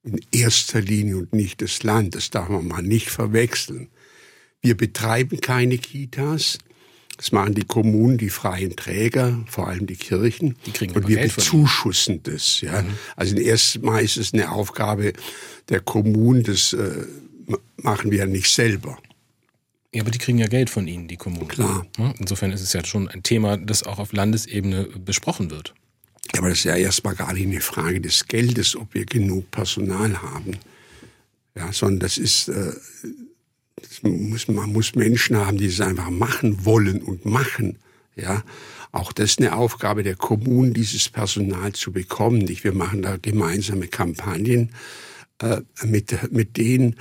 [0.03, 2.15] In erster Linie und nicht das Land.
[2.15, 3.89] Das darf man mal nicht verwechseln.
[4.61, 6.59] Wir betreiben keine Kitas.
[7.17, 10.55] Das machen die Kommunen, die freien Träger, vor allem die Kirchen.
[10.65, 12.61] Die kriegen und wir Geld bezuschussen das.
[12.61, 12.81] Ja.
[12.81, 12.89] Mhm.
[13.15, 15.13] Also erst mal ist es eine Aufgabe
[15.69, 16.43] der Kommunen.
[16.43, 17.05] Das äh,
[17.77, 18.97] machen wir nicht selber.
[19.95, 21.47] Ja, aber die kriegen ja Geld von Ihnen, die Kommunen.
[21.47, 21.87] Klar.
[22.19, 25.73] Insofern ist es ja schon ein Thema, das auch auf Landesebene besprochen wird.
[26.33, 29.51] Ja, aber das ist ja erstmal gar nicht eine Frage des Geldes, ob wir genug
[29.51, 30.57] Personal haben.
[31.55, 32.73] Ja, sondern das ist, äh,
[33.81, 37.77] das muss, man muss Menschen haben, die es einfach machen wollen und machen.
[38.17, 38.43] Ja,
[38.91, 42.49] auch das ist eine Aufgabe der Kommunen, dieses Personal zu bekommen.
[42.49, 44.71] Wir machen da gemeinsame Kampagnen
[45.41, 46.97] äh, mit, mit denen.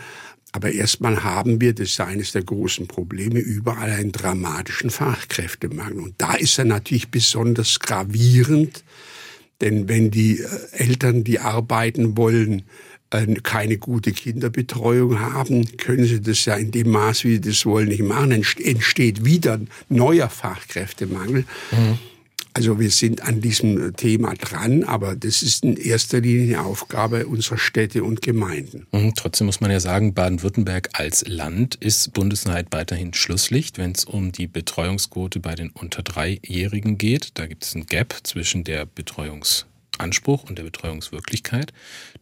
[0.54, 5.98] Aber erstmal haben wir, das ist eines der großen Probleme, überall einen dramatischen Fachkräftemangel.
[5.98, 8.84] Und da ist er natürlich besonders gravierend,
[9.60, 12.62] denn wenn die äh, Eltern, die arbeiten wollen,
[13.10, 17.66] äh, keine gute Kinderbetreuung haben, können sie das ja in dem Maß, wie sie das
[17.66, 18.30] wollen, nicht machen.
[18.30, 21.46] Entsteht wieder neuer Fachkräftemangel.
[21.72, 21.98] Mhm.
[22.56, 27.26] Also wir sind an diesem Thema dran, aber das ist in erster Linie eine Aufgabe
[27.26, 28.86] unserer Städte und Gemeinden.
[28.92, 33.90] Und mhm, trotzdem muss man ja sagen, Baden-Württemberg als Land ist bundesweit weiterhin Schlusslicht, wenn
[33.90, 37.32] es um die Betreuungsquote bei den unter Dreijährigen geht.
[37.34, 39.66] Da gibt es ein Gap zwischen der Betreuungs
[39.98, 41.72] Anspruch und der Betreuungswirklichkeit,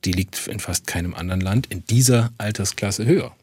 [0.05, 3.35] die liegt in fast keinem anderen Land in dieser Altersklasse höher.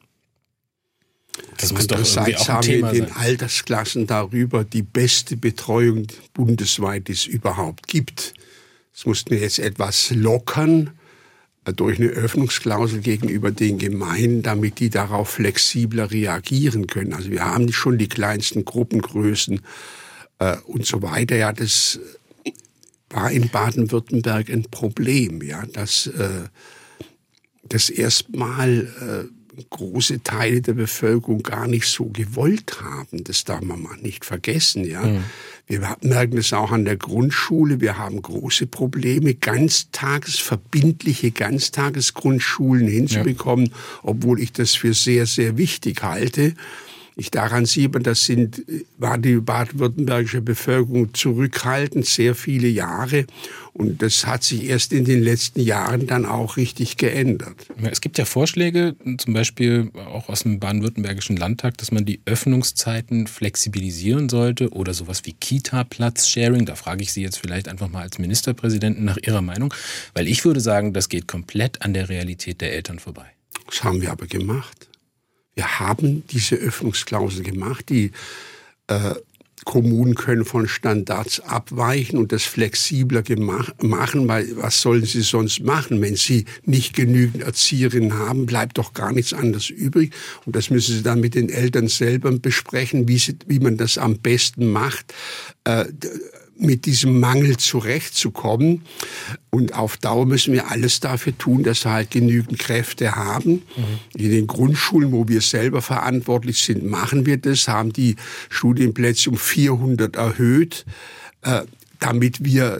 [1.57, 5.37] Das muss doch irgendwie auch ein Thema haben wir in den Altersklassen darüber die beste
[5.37, 8.33] Betreuung bundesweit, die es überhaupt gibt.
[8.93, 10.91] Das mussten wir jetzt etwas lockern
[11.75, 17.13] durch eine Öffnungsklausel gegenüber den Gemeinden, damit die darauf flexibler reagieren können.
[17.13, 19.61] Also wir haben schon die kleinsten Gruppengrößen
[20.39, 21.35] äh, und so weiter.
[21.35, 21.99] Ja, das
[23.09, 26.47] war in Baden-Württemberg ein Problem, ja, dass äh,
[27.63, 29.38] das erstmal äh,
[29.69, 33.23] große Teile der Bevölkerung gar nicht so gewollt haben.
[33.23, 35.03] Das darf man mal nicht vergessen, ja.
[35.03, 35.23] Mhm.
[35.67, 37.79] Wir merken es auch an der Grundschule.
[37.79, 43.73] Wir haben große Probleme, ganztagesverbindliche Ganztagesgrundschulen hinzubekommen, ja.
[44.01, 46.55] obwohl ich das für sehr, sehr wichtig halte.
[47.19, 48.63] Ich daran sieht man, das sind,
[48.97, 53.25] war die baden-württembergische Bevölkerung zurückhaltend sehr viele Jahre.
[53.73, 57.67] Und das hat sich erst in den letzten Jahren dann auch richtig geändert.
[57.83, 63.27] Es gibt ja Vorschläge, zum Beispiel auch aus dem baden-württembergischen Landtag, dass man die Öffnungszeiten
[63.27, 66.65] flexibilisieren sollte oder sowas wie Kita-Platz-Sharing.
[66.65, 69.73] Da frage ich Sie jetzt vielleicht einfach mal als Ministerpräsidenten nach Ihrer Meinung,
[70.13, 73.25] weil ich würde sagen, das geht komplett an der Realität der Eltern vorbei.
[73.67, 74.88] Das haben wir aber gemacht.
[75.59, 77.89] Wir haben diese Öffnungsklausel gemacht.
[77.89, 78.13] Die
[78.87, 79.15] äh,
[79.65, 83.23] Kommunen können von Standards abweichen und das flexibler
[83.81, 86.01] machen, weil was sollen sie sonst machen?
[86.01, 90.13] Wenn sie nicht genügend Erzieherinnen haben, bleibt doch gar nichts anderes übrig.
[90.45, 93.97] Und das müssen sie dann mit den Eltern selber besprechen, wie, sie, wie man das
[93.97, 95.13] am besten macht.
[95.65, 95.87] Äh,
[96.59, 98.83] mit diesem Mangel zurechtzukommen.
[99.49, 103.63] Und auf Dauer müssen wir alles dafür tun, dass wir halt genügend Kräfte haben.
[103.75, 103.99] Mhm.
[104.15, 108.15] In den Grundschulen, wo wir selber verantwortlich sind, machen wir das, haben die
[108.49, 110.85] Studienplätze um 400 erhöht,
[111.41, 111.61] äh,
[111.99, 112.79] damit wir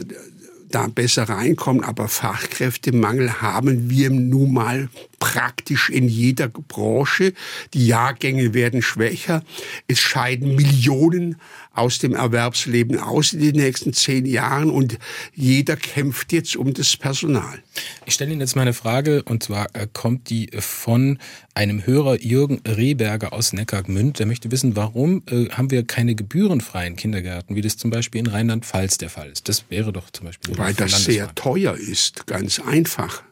[0.70, 1.82] da besser reinkommen.
[1.82, 4.88] Aber Fachkräftemangel haben wir nun mal
[5.18, 7.34] praktisch in jeder Branche.
[7.74, 9.42] Die Jahrgänge werden schwächer.
[9.88, 11.36] Es scheiden Millionen
[11.72, 14.98] aus dem Erwerbsleben aus in den nächsten zehn Jahren und
[15.34, 17.62] jeder kämpft jetzt um das Personal.
[18.06, 21.18] Ich stelle Ihnen jetzt mal eine Frage und zwar äh, kommt die von
[21.54, 24.18] einem Hörer Jürgen Rehberger aus Neckargmünd.
[24.18, 28.26] Der möchte wissen, warum äh, haben wir keine gebührenfreien Kindergärten, wie das zum Beispiel in
[28.26, 29.48] Rheinland-Pfalz der Fall ist.
[29.48, 30.58] Das wäre doch zum Beispiel.
[30.58, 33.22] Weil das sehr teuer ist, ganz einfach.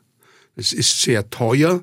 [0.55, 1.83] Es ist sehr teuer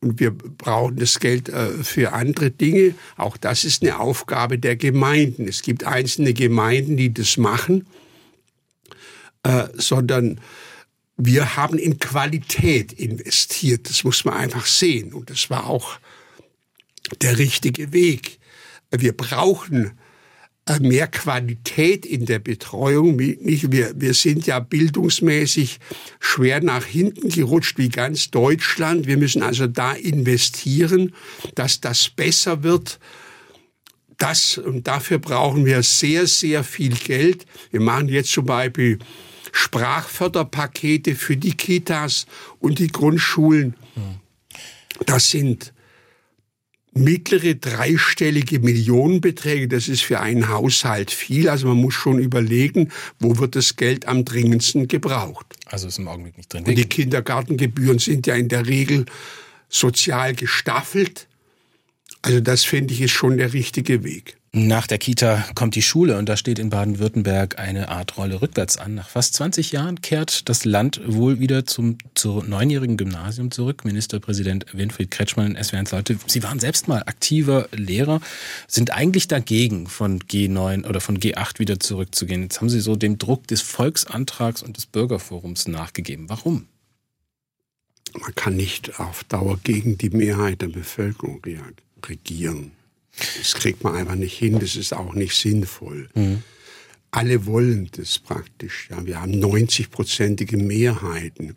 [0.00, 2.94] und wir brauchen das Geld äh, für andere Dinge.
[3.16, 5.46] Auch das ist eine Aufgabe der Gemeinden.
[5.46, 7.86] Es gibt einzelne Gemeinden, die das machen,
[9.42, 10.40] äh, sondern
[11.18, 13.90] wir haben in Qualität investiert.
[13.90, 15.12] Das muss man einfach sehen.
[15.12, 15.98] Und das war auch
[17.20, 18.38] der richtige Weg.
[18.90, 19.98] Wir brauchen
[20.78, 23.18] mehr Qualität in der Betreuung.
[23.18, 25.80] Wir, wir sind ja bildungsmäßig
[26.20, 29.06] schwer nach hinten gerutscht wie ganz Deutschland.
[29.06, 31.14] Wir müssen also da investieren,
[31.54, 33.00] dass das besser wird.
[34.18, 37.46] Das, und dafür brauchen wir sehr, sehr viel Geld.
[37.70, 38.98] Wir machen jetzt zum Beispiel
[39.52, 42.26] Sprachförderpakete für die Kitas
[42.58, 43.74] und die Grundschulen.
[45.06, 45.72] Das sind
[46.92, 51.48] mittlere dreistellige Millionenbeträge, das ist für einen Haushalt viel.
[51.48, 55.46] Also man muss schon überlegen, wo wird das Geld am dringendsten gebraucht.
[55.66, 56.64] Also ist im Augenblick nicht drin.
[56.64, 59.06] Und die Kindergartengebühren sind ja in der Regel
[59.68, 61.28] sozial gestaffelt.
[62.22, 64.36] Also das finde ich ist schon der richtige Weg.
[64.52, 68.78] Nach der Kita kommt die Schule und da steht in Baden-Württemberg eine Art Rolle rückwärts
[68.78, 68.96] an.
[68.96, 73.84] Nach fast 20 Jahren kehrt das Land wohl wieder zum, zum neunjährigen Gymnasium zurück.
[73.84, 78.20] Ministerpräsident Winfried Kretschmann, SWR sollte, Sie waren selbst mal aktiver Lehrer,
[78.66, 82.42] sind eigentlich dagegen, von G9 oder von G8 wieder zurückzugehen.
[82.42, 86.28] Jetzt haben Sie so dem Druck des Volksantrags und des Bürgerforums nachgegeben.
[86.28, 86.66] Warum?
[88.18, 91.40] Man kann nicht auf Dauer gegen die Mehrheit der Bevölkerung
[92.04, 92.72] regieren.
[93.38, 96.08] Das kriegt man einfach nicht hin, das ist auch nicht sinnvoll.
[96.14, 96.42] Mhm.
[97.12, 98.88] Alle wollen das praktisch.
[98.90, 101.56] Ja, wir haben 90-prozentige Mehrheiten.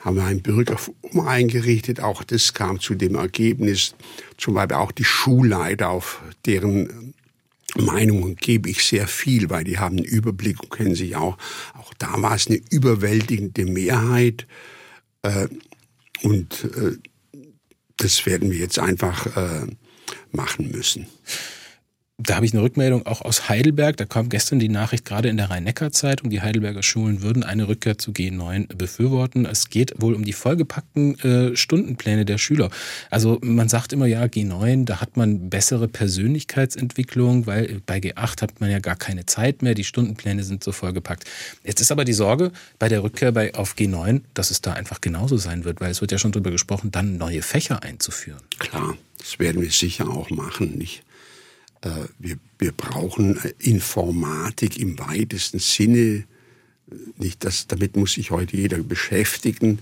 [0.00, 2.00] Haben wir ein Bürgerforum eingerichtet.
[2.00, 3.94] Auch das kam zu dem Ergebnis.
[4.36, 7.14] Zum Beispiel auch die Schulleiter, auf deren
[7.76, 11.36] Meinungen gebe ich sehr viel, weil die haben einen Überblick und kennen sich auch.
[11.74, 14.46] Auch da war es eine überwältigende Mehrheit.
[15.22, 15.48] Äh,
[16.22, 16.96] und äh,
[17.96, 19.66] das werden wir jetzt einfach äh,
[20.32, 21.06] machen müssen.
[22.18, 23.96] da habe ich eine Rückmeldung auch aus Heidelberg.
[23.96, 27.98] Da kam gestern die Nachricht gerade in der Rhein-Neckar-Zeitung, die Heidelberger Schulen würden eine Rückkehr
[27.98, 29.46] zu G9 befürworten.
[29.46, 32.70] Es geht wohl um die vollgepackten äh, Stundenpläne der Schüler.
[33.10, 38.60] Also man sagt immer, ja, G9, da hat man bessere Persönlichkeitsentwicklung, weil bei G8 hat
[38.60, 39.74] man ja gar keine Zeit mehr.
[39.74, 41.24] Die Stundenpläne sind so vollgepackt.
[41.64, 45.00] Jetzt ist aber die Sorge bei der Rückkehr bei, auf G9, dass es da einfach
[45.00, 48.40] genauso sein wird, weil es wird ja schon darüber gesprochen, dann neue Fächer einzuführen.
[48.58, 51.04] Klar, das werden wir sicher auch machen, nicht?
[51.82, 56.24] Äh, wir, wir brauchen äh, Informatik im weitesten Sinne.
[57.18, 59.78] Nicht, dass, damit muss sich heute jeder beschäftigen.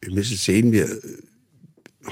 [0.00, 1.00] Wir müssen sehen, wir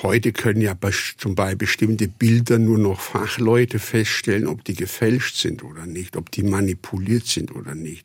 [0.03, 0.77] heute können ja
[1.19, 6.31] zum Beispiel bestimmte Bilder nur noch Fachleute feststellen, ob die gefälscht sind oder nicht, ob
[6.31, 8.05] die manipuliert sind oder nicht.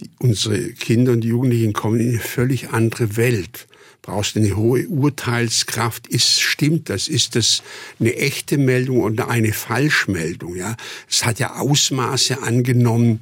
[0.00, 3.68] Die, unsere Kinder und Jugendlichen kommen in eine völlig andere Welt
[4.04, 6.06] brauchst eine hohe Urteilskraft.
[6.06, 7.08] Ist, stimmt das?
[7.08, 7.62] Ist das
[7.98, 10.54] eine echte Meldung oder eine Falschmeldung?
[10.56, 10.76] Ja,
[11.10, 13.20] es hat ja Ausmaße angenommen.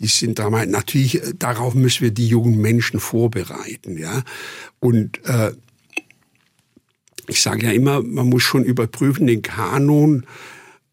[0.00, 3.98] Die sind damals, natürlich, darauf müssen wir die jungen Menschen vorbereiten.
[3.98, 4.22] Ja,
[4.80, 5.52] und, äh,
[7.28, 10.26] ich sage ja immer, man muss schon überprüfen, den Kanon,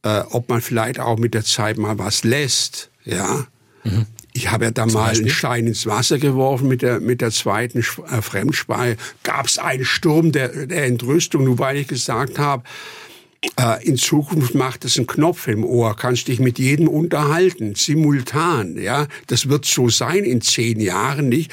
[0.04, 2.90] äh, ob man vielleicht auch mit der Zeit mal was lässt.
[3.06, 3.48] Ja,
[3.86, 4.06] mhm.
[4.40, 7.80] Ich habe ja da mal einen Stein ins Wasser geworfen mit der, mit der zweiten
[7.80, 8.96] äh, Fremdsprache.
[9.24, 12.64] Gab es einen Sturm der, der Entrüstung, nur weil ich gesagt habe,
[13.60, 18.78] äh, in Zukunft macht es einen Knopf im Ohr, kannst dich mit jedem unterhalten, simultan.
[18.82, 21.52] Ja, das wird so sein in zehn Jahren nicht.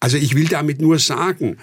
[0.00, 1.58] Also ich will damit nur sagen,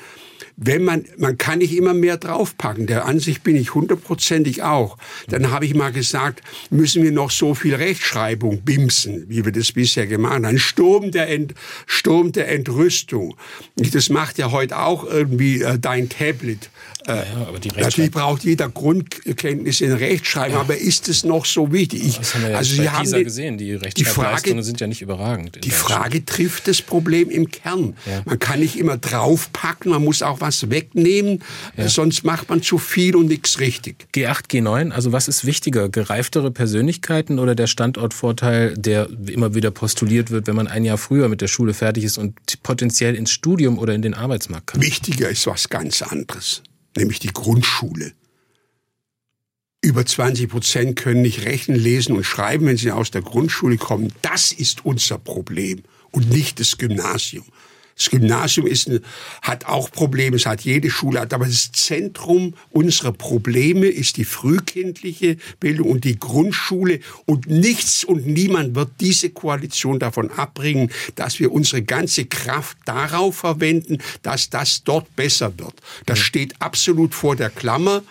[0.57, 2.87] wenn man, man kann nicht immer mehr draufpacken.
[2.87, 4.97] Der Ansicht bin ich hundertprozentig auch.
[5.27, 9.73] Dann habe ich mal gesagt, müssen wir noch so viel Rechtschreibung bimsen, wie wir das
[9.73, 10.45] bisher gemacht haben.
[10.45, 11.53] Ein Sturm der, Ent,
[11.85, 13.35] Sturm der Entrüstung.
[13.75, 16.69] Das macht ja heute auch irgendwie äh, dein Tablet.
[17.07, 20.61] Äh, ja, aber die natürlich braucht jeder Grundkenntnis in Rechtschreibung, ja.
[20.61, 22.03] aber ist es noch so wichtig?
[22.03, 25.63] Ich, das haben wir ja also Sie haben gesehen, die Rechtschreibleistungen sind ja nicht überragend.
[25.63, 27.95] Die Frage trifft das Problem im Kern.
[28.07, 28.23] Ja.
[28.25, 31.43] Man kann nicht immer draufpacken, man muss auch was wegnehmen,
[31.77, 31.87] ja.
[31.89, 34.07] sonst macht man zu viel und nichts richtig.
[34.13, 40.31] G8, G9, also was ist wichtiger, gereiftere Persönlichkeiten oder der Standortvorteil, der immer wieder postuliert
[40.31, 43.79] wird, wenn man ein Jahr früher mit der Schule fertig ist und potenziell ins Studium
[43.79, 44.81] oder in den Arbeitsmarkt kann?
[44.81, 46.63] Wichtiger ist was ganz anderes,
[46.95, 48.13] nämlich die Grundschule.
[49.85, 54.11] Über 20 Prozent können nicht rechnen, lesen und schreiben, wenn sie aus der Grundschule kommen.
[54.23, 57.45] Das ist unser Problem und nicht das Gymnasium.
[57.97, 58.91] Das Gymnasium ist,
[59.41, 65.37] hat auch Probleme, es hat jede Schule, aber das Zentrum unserer Probleme ist die frühkindliche
[65.61, 66.99] Bildung und die Grundschule.
[67.25, 73.37] Und nichts und niemand wird diese Koalition davon abbringen, dass wir unsere ganze Kraft darauf
[73.37, 75.75] verwenden, dass das dort besser wird.
[76.05, 78.03] Das steht absolut vor der Klammer.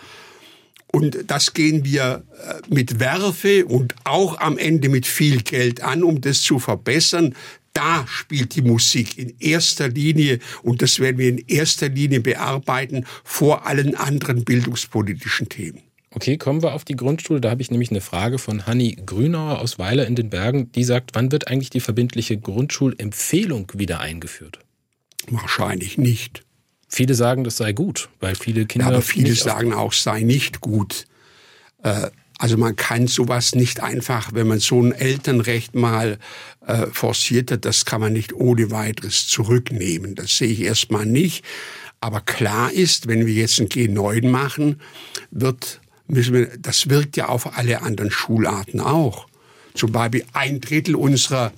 [0.91, 6.03] Und das gehen wir äh, mit Werfe und auch am Ende mit viel Geld an,
[6.03, 7.35] um das zu verbessern
[7.75, 13.05] da spielt die Musik in erster Linie und das werden wir in erster Linie bearbeiten
[13.23, 15.81] vor allen anderen bildungspolitischen Themen.
[16.11, 17.41] Okay, kommen wir auf die Grundschule.
[17.41, 20.71] Da habe ich nämlich eine Frage von Hanni Grünauer aus Weiler in den Bergen.
[20.71, 24.59] Die sagt, wann wird eigentlich die verbindliche Grundschulempfehlung wieder eingeführt?
[25.29, 26.45] Wahrscheinlich nicht.
[26.87, 28.87] Viele sagen, das sei gut, weil viele Kinder.
[28.87, 31.05] Ja, aber viele sagen auch, sei nicht gut.
[31.83, 36.17] Äh, also man kann sowas nicht einfach, wenn man so ein Elternrecht mal
[36.67, 40.15] äh, forciert hat, das kann man nicht ohne weiteres zurücknehmen.
[40.15, 41.45] Das sehe ich erstmal nicht.
[42.01, 44.81] Aber klar ist, wenn wir jetzt ein G9 machen,
[45.31, 49.27] wird, müssen wir, das wirkt ja auf alle anderen Schularten auch.
[49.73, 51.51] Zum Beispiel ein Drittel unserer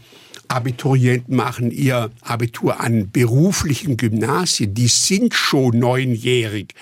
[0.48, 4.74] Abiturienten machen ihr Abitur an beruflichen Gymnasien.
[4.74, 6.74] Die sind schon neunjährig.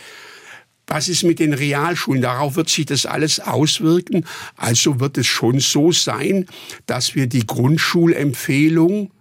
[0.88, 2.22] Was ist mit den Realschulen?
[2.22, 4.26] Darauf wird sich das alles auswirken.
[4.56, 6.46] Also wird es schon so sein,
[6.86, 9.12] dass wir die Grundschulempfehlung,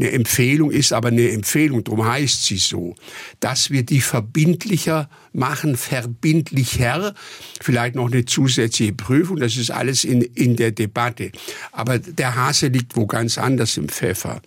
[0.00, 2.94] eine Empfehlung ist aber eine Empfehlung, darum heißt sie so,
[3.40, 7.16] dass wir die verbindlicher machen, verbindlicher,
[7.60, 11.32] vielleicht noch eine zusätzliche Prüfung, das ist alles in, in der Debatte.
[11.72, 14.40] Aber der Hase liegt wo ganz anders im Pfeffer.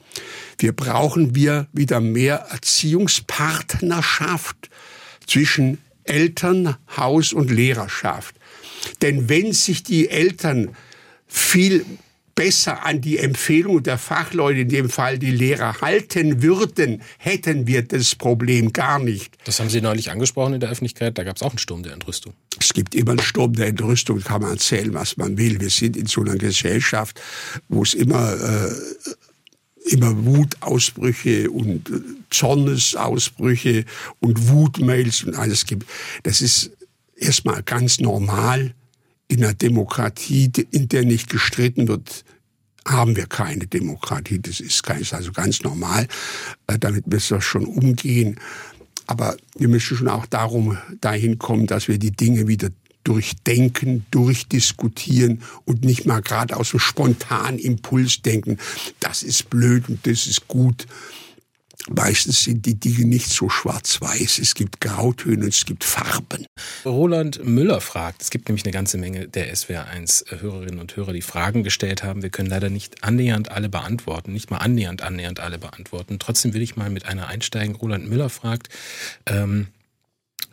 [0.57, 4.69] Wir brauchen wir wieder mehr Erziehungspartnerschaft
[5.27, 8.35] zwischen Eltern, Haus und Lehrerschaft.
[9.01, 10.75] Denn wenn sich die Eltern
[11.27, 11.85] viel
[12.35, 17.83] besser an die Empfehlung der Fachleute, in dem Fall die Lehrer, halten würden, hätten wir
[17.83, 19.37] das Problem gar nicht.
[19.43, 21.17] Das haben Sie neulich angesprochen in der Öffentlichkeit.
[21.17, 22.33] Da gab es auch einen Sturm der Entrüstung.
[22.59, 25.59] Es gibt immer einen Sturm der Entrüstung, kann man erzählen, was man will.
[25.59, 27.19] Wir sind in so einer Gesellschaft,
[27.69, 28.71] wo es immer äh,
[29.85, 33.85] immer Wutausbrüche und äh, Zornesausbrüche
[34.19, 35.87] und Wutmails und alles gibt.
[36.23, 36.71] Das ist
[37.15, 38.73] erstmal ganz normal
[39.27, 42.25] in einer Demokratie, in der nicht gestritten wird,
[42.85, 44.39] haben wir keine Demokratie.
[44.39, 46.07] Das ist, also ganz normal.
[46.67, 48.39] Äh, damit müssen wir schon umgehen.
[49.07, 52.69] Aber wir müssen schon auch darum dahin kommen, dass wir die Dinge wieder
[53.03, 58.57] durchdenken, durchdiskutieren und nicht mal gerade aus dem spontanen Impuls denken,
[58.99, 60.87] das ist blöd und das ist gut.
[61.89, 64.37] Meistens sind die Dinge nicht so schwarz-weiß.
[64.37, 66.45] Es gibt Grautöne und es gibt Farben.
[66.85, 71.63] Roland Müller fragt, es gibt nämlich eine ganze Menge der SWR1-Hörerinnen und Hörer, die Fragen
[71.63, 72.21] gestellt haben.
[72.21, 76.19] Wir können leider nicht annähernd alle beantworten, nicht mal annähernd, annähernd alle beantworten.
[76.19, 77.75] Trotzdem will ich mal mit einer einsteigen.
[77.75, 78.69] Roland Müller fragt,
[79.25, 79.67] ähm,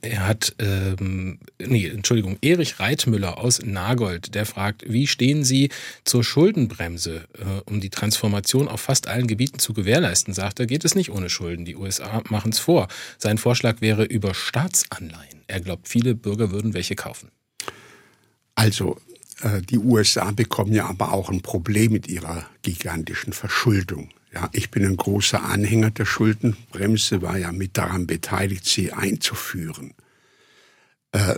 [0.02, 5.70] er hat, ähm, nee, Entschuldigung, Erich Reitmüller aus Nagold, der fragt, wie stehen Sie
[6.04, 7.24] zur Schuldenbremse?
[7.38, 11.10] Äh, um die Transformation auf fast allen Gebieten zu gewährleisten, sagt er, geht es nicht
[11.10, 11.64] ohne Schulden.
[11.64, 12.88] Die USA machen es vor.
[13.18, 15.42] Sein Vorschlag wäre über Staatsanleihen.
[15.46, 17.30] Er glaubt, viele Bürger würden welche kaufen.
[18.54, 18.98] Also,
[19.42, 24.10] äh, die USA bekommen ja aber auch ein Problem mit ihrer gigantischen Verschuldung.
[24.38, 29.94] Ja, ich bin ein großer Anhänger der Schuldenbremse, war ja mit daran beteiligt, sie einzuführen.
[31.10, 31.34] Äh,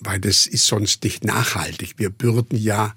[0.00, 1.94] weil das ist sonst nicht nachhaltig.
[1.96, 2.94] Wir bürden ja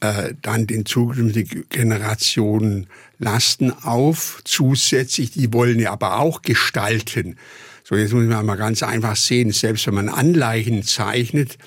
[0.00, 2.86] äh, dann den zukünftigen Generationen
[3.18, 7.36] Lasten auf, zusätzlich, die wollen ja aber auch gestalten.
[7.84, 11.58] So, jetzt muss man mal ganz einfach sehen, selbst wenn man Anleihen zeichnet,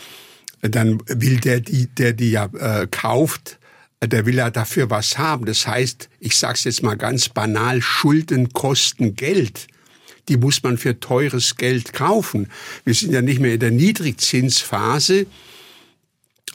[0.63, 3.59] dann will der, die, der die ja äh, kauft,
[4.07, 5.45] der will ja dafür was haben.
[5.45, 9.67] Das heißt, ich sage es jetzt mal ganz banal, Schulden kosten Geld.
[10.27, 12.49] Die muss man für teures Geld kaufen.
[12.83, 15.27] Wir sind ja nicht mehr in der Niedrigzinsphase,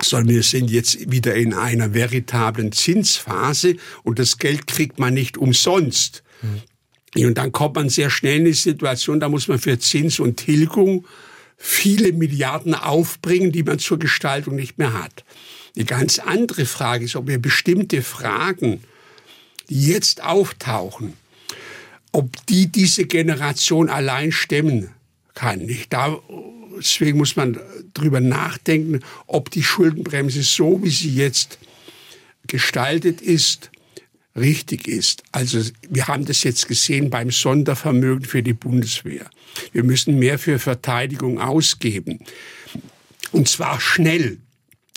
[0.02, 5.38] sondern wir sind jetzt wieder in einer veritablen Zinsphase und das Geld kriegt man nicht
[5.38, 6.22] umsonst.
[6.42, 7.26] Mhm.
[7.26, 10.36] Und dann kommt man sehr schnell in die Situation, da muss man für Zins und
[10.36, 11.06] Tilgung
[11.56, 15.24] viele Milliarden aufbringen, die man zur Gestaltung nicht mehr hat.
[15.80, 18.84] Die ganz andere Frage ist, ob wir bestimmte Fragen,
[19.70, 21.14] die jetzt auftauchen,
[22.12, 24.90] ob die diese Generation allein stemmen
[25.34, 25.60] kann.
[25.60, 25.90] Nicht?
[25.90, 26.18] Da,
[26.76, 27.58] deswegen muss man
[27.94, 31.58] drüber nachdenken, ob die Schuldenbremse so, wie sie jetzt
[32.46, 33.70] gestaltet ist,
[34.36, 35.22] richtig ist.
[35.32, 39.30] Also wir haben das jetzt gesehen beim Sondervermögen für die Bundeswehr.
[39.72, 42.18] Wir müssen mehr für Verteidigung ausgeben.
[43.32, 44.36] Und zwar schnell.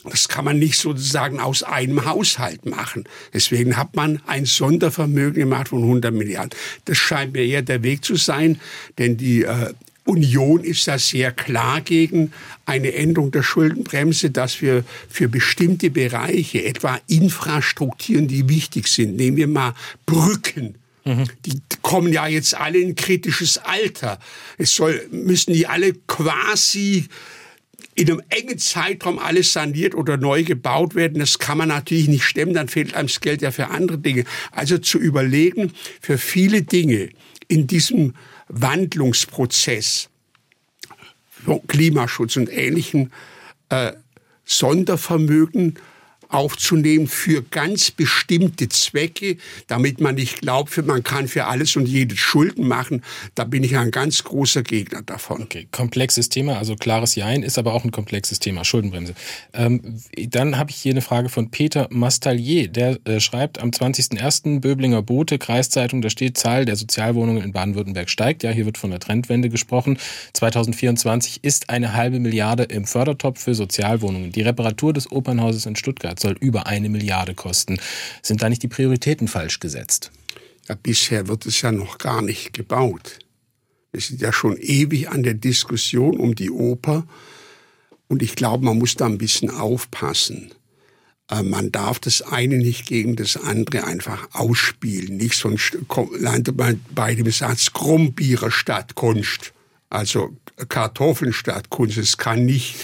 [0.04, 3.06] Das kann man nicht sozusagen aus einem Haushalt machen.
[3.34, 6.52] Deswegen hat man ein Sondervermögen gemacht von 100 Milliarden.
[6.86, 8.60] Das scheint mir eher der Weg zu sein,
[8.98, 9.74] denn die äh,
[10.06, 12.34] Union ist da sehr klar gegen
[12.66, 19.38] eine Änderung der Schuldenbremse, dass wir für bestimmte Bereiche, etwa Infrastrukturen, die wichtig sind, nehmen
[19.38, 19.74] wir mal
[20.06, 20.76] Brücken,
[21.06, 21.26] mhm.
[21.46, 24.20] Die kommen ja jetzt alle in kritisches Alter.
[24.58, 27.08] Es soll, müssen die alle quasi
[27.96, 31.20] in einem engen Zeitraum alles saniert oder neu gebaut werden.
[31.20, 34.26] Das kann man natürlich nicht stemmen, dann fehlt einem das Geld ja für andere Dinge.
[34.52, 35.72] Also zu überlegen,
[36.02, 37.10] für viele Dinge
[37.48, 38.16] in diesem
[38.48, 40.10] Wandlungsprozess,
[41.68, 43.12] Klimaschutz und ähnlichen
[43.70, 43.94] äh,
[44.46, 45.76] Sondervermögen
[46.34, 52.20] aufzunehmen für ganz bestimmte Zwecke, damit man nicht glaubt, man kann für alles und jedes
[52.20, 53.04] Schulden machen.
[53.36, 55.44] Da bin ich ein ganz großer Gegner davon.
[55.44, 59.14] Okay, komplexes Thema, also klares Jein ist aber auch ein komplexes Thema, Schuldenbremse.
[59.54, 64.60] Ähm, dann habe ich hier eine Frage von Peter Mastallier, der äh, schreibt am 20.01.
[64.62, 68.44] Böblinger Bote, Kreiszeitung, da steht, Zahl der Sozialwohnungen in Baden-Württemberg steigt.
[68.44, 70.00] Ja, hier wird von der Trendwende gesprochen.
[70.34, 74.32] 2024 ist eine halbe Milliarde im Fördertopf für Sozialwohnungen.
[74.32, 77.80] Die Reparatur des Opernhauses in Stuttgart soll über eine Milliarde kosten.
[78.22, 80.12] Sind da nicht die Prioritäten falsch gesetzt?
[80.68, 83.20] Ja, bisher wird es ja noch gar nicht gebaut.
[83.92, 87.06] Wir sind ja schon ewig an der Diskussion um die Oper.
[88.08, 90.54] Und ich glaube, man muss da ein bisschen aufpassen.
[91.30, 95.18] Äh, man darf das eine nicht gegen das andere einfach ausspielen.
[95.18, 95.78] Nicht sonst
[96.18, 99.54] landet man bei dem Satz Krumbierer statt Kunst.
[99.90, 100.36] Also
[100.70, 101.98] Kartoffeln statt Kunst.
[101.98, 102.76] Es kann nicht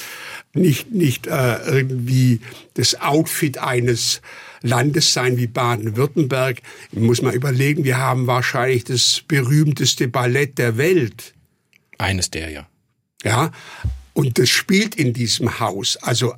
[0.54, 2.42] nicht, nicht äh, irgendwie
[2.74, 4.22] das Outfit eines
[4.62, 6.62] Landes sein wie Baden-Württemberg.
[6.92, 11.34] Muss man überlegen, wir haben wahrscheinlich das berühmteste Ballett der Welt.
[11.98, 12.68] Eines der, ja.
[13.24, 13.52] Ja,
[14.14, 15.98] und das spielt in diesem Haus.
[15.98, 16.34] Also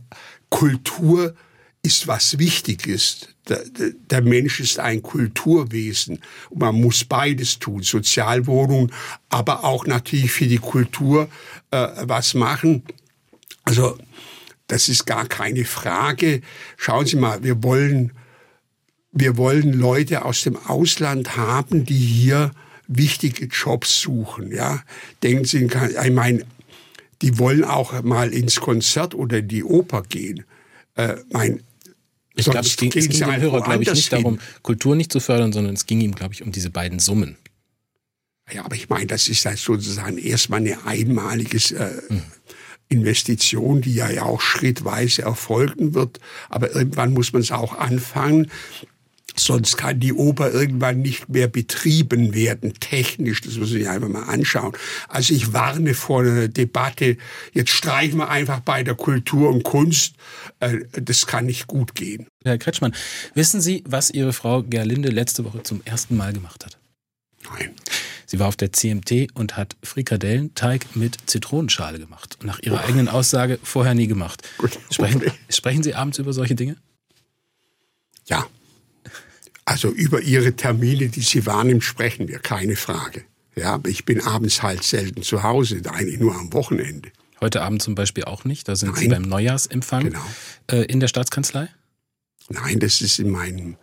[0.49, 1.35] Kultur
[1.83, 3.27] ist was Wichtiges.
[3.47, 3.63] Der,
[4.09, 6.19] der, Mensch ist ein Kulturwesen
[6.51, 8.91] und man muss beides tun, Sozialwohnungen,
[9.29, 11.27] aber auch natürlich für die Kultur
[11.71, 12.83] äh, was machen.
[13.63, 13.97] Also
[14.67, 16.41] das ist gar keine Frage.
[16.77, 18.13] Schauen Sie mal, wir wollen,
[19.11, 22.51] wir wollen Leute aus dem Ausland haben, die hier
[22.87, 24.51] wichtige Jobs suchen.
[24.51, 24.81] Ja,
[25.23, 26.45] denken Sie, ich meine,
[27.21, 30.45] die wollen auch mal ins Konzert oder in die Oper gehen.
[30.95, 31.61] Äh, mein,
[32.35, 34.23] ich glaube, es ging, es ging dem Hörer, glaube ich, nicht hin.
[34.23, 37.37] darum, Kultur nicht zu fördern, sondern es ging ihm, glaube ich, um diese beiden Summen.
[38.51, 42.21] Ja, aber ich meine, das ist halt sozusagen erstmal eine einmalige äh, hm.
[42.91, 46.19] Investition, die ja, auch schrittweise erfolgen wird.
[46.49, 48.51] Aber irgendwann muss man es auch anfangen.
[49.37, 53.39] Sonst kann die Oper irgendwann nicht mehr betrieben werden, technisch.
[53.39, 54.73] Das muss man sich einfach mal anschauen.
[55.07, 57.17] Also ich warne vor einer Debatte,
[57.53, 60.15] jetzt streichen wir einfach bei der Kultur und Kunst.
[60.59, 62.27] Äh, das kann nicht gut gehen.
[62.43, 62.93] Herr Kretschmann,
[63.33, 66.77] wissen Sie, was Ihre Frau Gerlinde letzte Woche zum ersten Mal gemacht hat?
[67.49, 67.71] Nein.
[68.31, 72.37] Sie war auf der CMT und hat Frikadellenteig mit Zitronenschale gemacht.
[72.43, 72.87] Nach ihrer oh.
[72.87, 74.47] eigenen Aussage vorher nie gemacht.
[74.57, 76.77] Gut, sprechen, sprechen Sie abends über solche Dinge?
[78.27, 78.47] Ja.
[79.65, 83.25] Also über Ihre Termine, die Sie wahrnimmt, sprechen wir, keine Frage.
[83.57, 87.11] Ja, aber ich bin abends halt selten zu Hause, eigentlich nur am Wochenende.
[87.41, 88.65] Heute Abend zum Beispiel auch nicht.
[88.69, 88.99] Da sind Nein.
[89.01, 90.25] Sie beim Neujahrsempfang genau.
[90.71, 91.67] Äh, in der Staatskanzlei?
[92.47, 93.75] Nein, das ist in meinem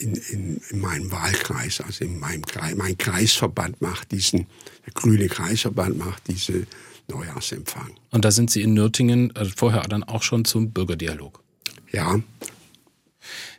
[0.00, 4.46] in, in, in meinem Wahlkreis, also in meinem Kreis, mein Kreisverband macht diesen,
[4.86, 6.66] der grüne Kreisverband macht diese
[7.08, 7.90] Neujahrsempfang.
[8.10, 11.42] Und da sind Sie in Nürtingen also vorher dann auch schon zum Bürgerdialog?
[11.92, 12.20] Ja.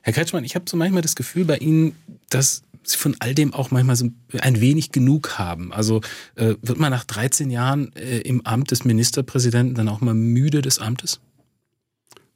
[0.01, 1.95] Herr Kretschmann, ich habe so manchmal das Gefühl bei Ihnen,
[2.29, 5.71] dass Sie von all dem auch manchmal so ein wenig genug haben.
[5.71, 6.01] Also
[6.35, 10.61] äh, wird man nach 13 Jahren äh, im Amt des Ministerpräsidenten dann auch mal müde
[10.63, 11.19] des Amtes?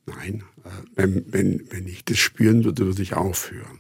[0.06, 0.55] Nein, äh,
[0.95, 3.80] wenn, wenn, wenn ich das spüren würde, würde ich aufhören.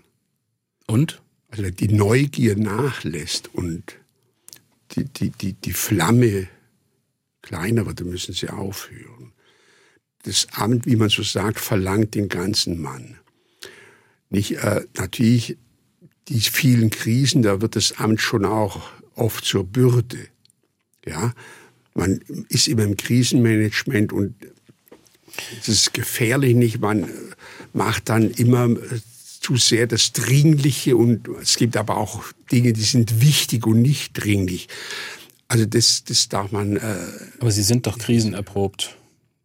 [0.87, 1.21] Und?
[1.49, 3.97] Also die Neugier nachlässt und
[4.91, 6.47] die, die, die, die Flamme
[7.41, 9.31] kleiner wird, dann müssen sie aufhören.
[10.23, 13.19] Das Amt, wie man so sagt, verlangt den ganzen Mann.
[14.29, 15.57] Nicht, äh, natürlich,
[16.27, 20.27] die vielen Krisen, da wird das Amt schon auch oft zur Bürde.
[21.05, 21.33] Ja,
[21.93, 22.19] man
[22.49, 24.35] ist immer im Krisenmanagement und
[25.59, 26.79] es ist gefährlich nicht.
[26.79, 27.09] Man
[27.73, 28.99] macht dann immer äh,
[29.41, 34.13] zu sehr das Dringliche und es gibt aber auch Dinge, die sind wichtig und nicht
[34.13, 34.67] dringlich.
[35.47, 36.77] Also das, das darf man.
[36.77, 36.95] Äh,
[37.39, 38.97] aber Sie sind doch krisenerprobt.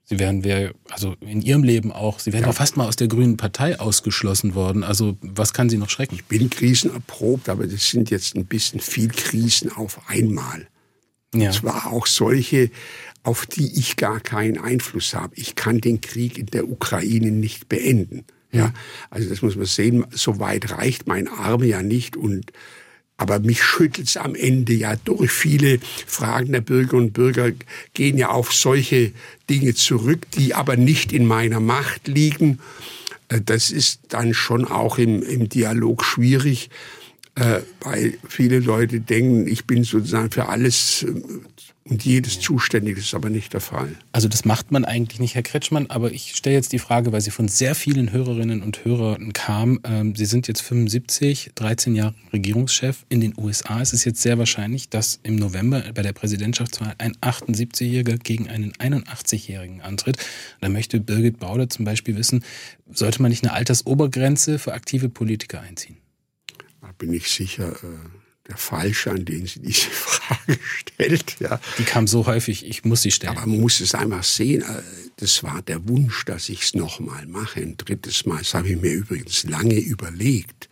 [0.04, 2.52] Sie wären wir, also in Ihrem Leben auch, Sie wären ja.
[2.52, 4.82] fast mal aus der Grünen Partei ausgeschlossen worden.
[4.82, 6.16] Also was kann Sie noch schrecken?
[6.16, 10.66] Ich bin krisenerprobt, aber das sind jetzt ein bisschen viel Krisen auf einmal.
[11.32, 11.50] Ja.
[11.50, 12.70] Es war auch solche,
[13.22, 15.34] auf die ich gar keinen Einfluss habe.
[15.36, 18.24] Ich kann den Krieg in der Ukraine nicht beenden.
[18.52, 18.72] Ja,
[19.10, 20.06] also das muss man sehen.
[20.10, 22.52] So weit reicht mein Arm ja nicht und
[23.20, 25.30] aber mich schüttelt es am Ende ja durch.
[25.30, 27.52] Viele Fragen der Bürgerinnen und Bürger
[27.92, 29.12] gehen ja auf solche
[29.50, 32.60] Dinge zurück, die aber nicht in meiner Macht liegen.
[33.28, 36.70] Äh, das ist dann schon auch im, im Dialog schwierig,
[37.34, 41.12] äh, weil viele Leute denken, ich bin sozusagen für alles äh,
[41.84, 42.96] und jedes zuständig.
[42.96, 43.96] Das ist aber nicht der Fall.
[44.12, 47.20] Also das macht man eigentlich nicht, Herr Kretschmann, aber ich stelle jetzt die Frage, weil
[47.20, 49.80] sie von sehr vielen Hörerinnen und Hörern kam.
[49.84, 53.04] Ähm, sie sind jetzt 75, 13 Jahre Regierungschef.
[53.08, 57.16] In den USA ist es jetzt sehr wahrscheinlich, dass im November bei der Präsidentschaftswahl ein
[57.16, 60.18] 78-Jähriger gegen einen 81-Jährigen antritt.
[60.60, 62.44] Da möchte Birgit Bauder zum Beispiel wissen,
[62.92, 65.96] sollte man nicht eine Altersobergrenze für aktive Politiker einziehen?
[66.82, 67.72] Da bin ich sicher.
[67.72, 68.19] Äh
[68.50, 71.36] der Falsche, an den sie diese Frage stellt.
[71.40, 71.60] Ja.
[71.78, 73.36] Die kam so häufig, ich muss sie stellen.
[73.36, 74.82] Aber man muss es einfach sehen, äh,
[75.16, 78.38] das war der Wunsch, dass ich es nochmal mache, ein drittes Mal.
[78.38, 80.68] Das habe ich mir übrigens lange überlegt.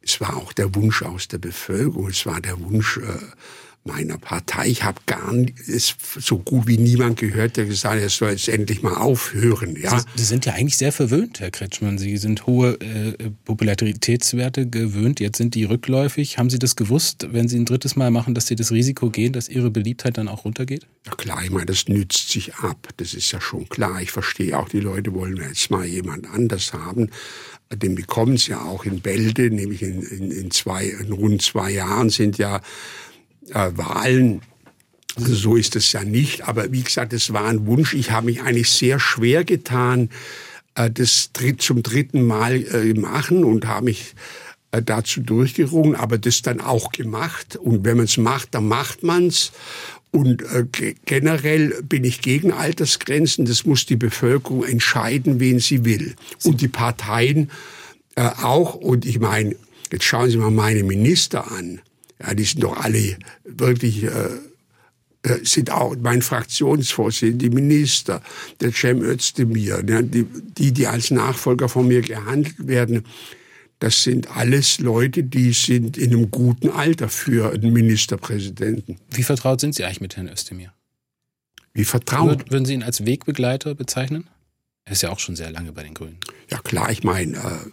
[0.00, 3.18] Es war auch der Wunsch aus der Bevölkerung, es war der Wunsch äh,
[3.86, 4.68] meiner Partei.
[4.68, 8.48] Ich habe gar nicht, so gut wie niemand gehört, der gesagt hat, er soll jetzt
[8.48, 9.76] endlich mal aufhören.
[9.80, 9.98] Ja.
[9.98, 11.98] Sie, Sie sind ja eigentlich sehr verwöhnt, Herr Kretschmann.
[11.98, 15.20] Sie sind hohe äh, Popularitätswerte gewöhnt.
[15.20, 16.38] Jetzt sind die rückläufig.
[16.38, 19.32] Haben Sie das gewusst, wenn Sie ein drittes Mal machen, dass Sie das Risiko gehen,
[19.32, 20.86] dass Ihre Beliebtheit dann auch runtergeht?
[21.06, 22.88] Ja klar, ich meine, das nützt sich ab.
[22.96, 24.02] Das ist ja schon klar.
[24.02, 27.10] Ich verstehe auch, die Leute wollen jetzt mal jemand anders haben.
[27.72, 31.70] Den bekommen sie ja auch in Bälde, nämlich in, in, in, zwei, in rund zwei
[31.70, 32.60] Jahren sind ja
[33.50, 34.42] äh, Wahlen.
[35.16, 36.46] Also so ist es ja nicht.
[36.46, 37.94] Aber wie gesagt, es war ein Wunsch.
[37.94, 40.10] Ich habe mich eigentlich sehr schwer getan,
[40.74, 44.14] äh, das zum dritten Mal äh, machen und habe mich
[44.72, 47.56] äh, dazu durchgerungen, aber das dann auch gemacht.
[47.56, 49.52] Und wenn man es macht, dann macht man's.
[50.10, 53.44] Und äh, generell bin ich gegen Altersgrenzen.
[53.44, 56.14] Das muss die Bevölkerung entscheiden, wen sie will.
[56.44, 57.50] Und die Parteien
[58.14, 58.74] äh, auch.
[58.74, 59.56] Und ich meine,
[59.92, 61.80] jetzt schauen Sie mal meine Minister an.
[62.20, 64.08] Ja, die sind doch alle wirklich, äh,
[65.22, 68.22] äh sind auch mein Fraktionsvorsitzender, die Minister,
[68.60, 73.04] der Cem Özdemir, ja, die, die, die als Nachfolger von mir gehandelt werden.
[73.78, 78.96] Das sind alles Leute, die sind in einem guten Alter für einen Ministerpräsidenten.
[79.10, 80.72] Wie vertraut sind Sie eigentlich mit Herrn Özdemir?
[81.74, 82.50] Wie vertraut?
[82.50, 84.28] Würden Sie ihn als Wegbegleiter bezeichnen?
[84.86, 86.16] Er ist ja auch schon sehr lange bei den Grünen.
[86.48, 87.70] Ja klar, ich meine, äh,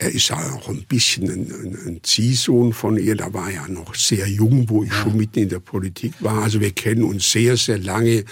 [0.00, 3.16] er ist ja auch ein bisschen ein, ein, ein, Ziehsohn von ihr.
[3.16, 4.96] Da war er noch sehr jung, wo ich ja.
[4.96, 6.42] schon mitten in der Politik war.
[6.42, 8.24] Also wir kennen uns sehr, sehr lange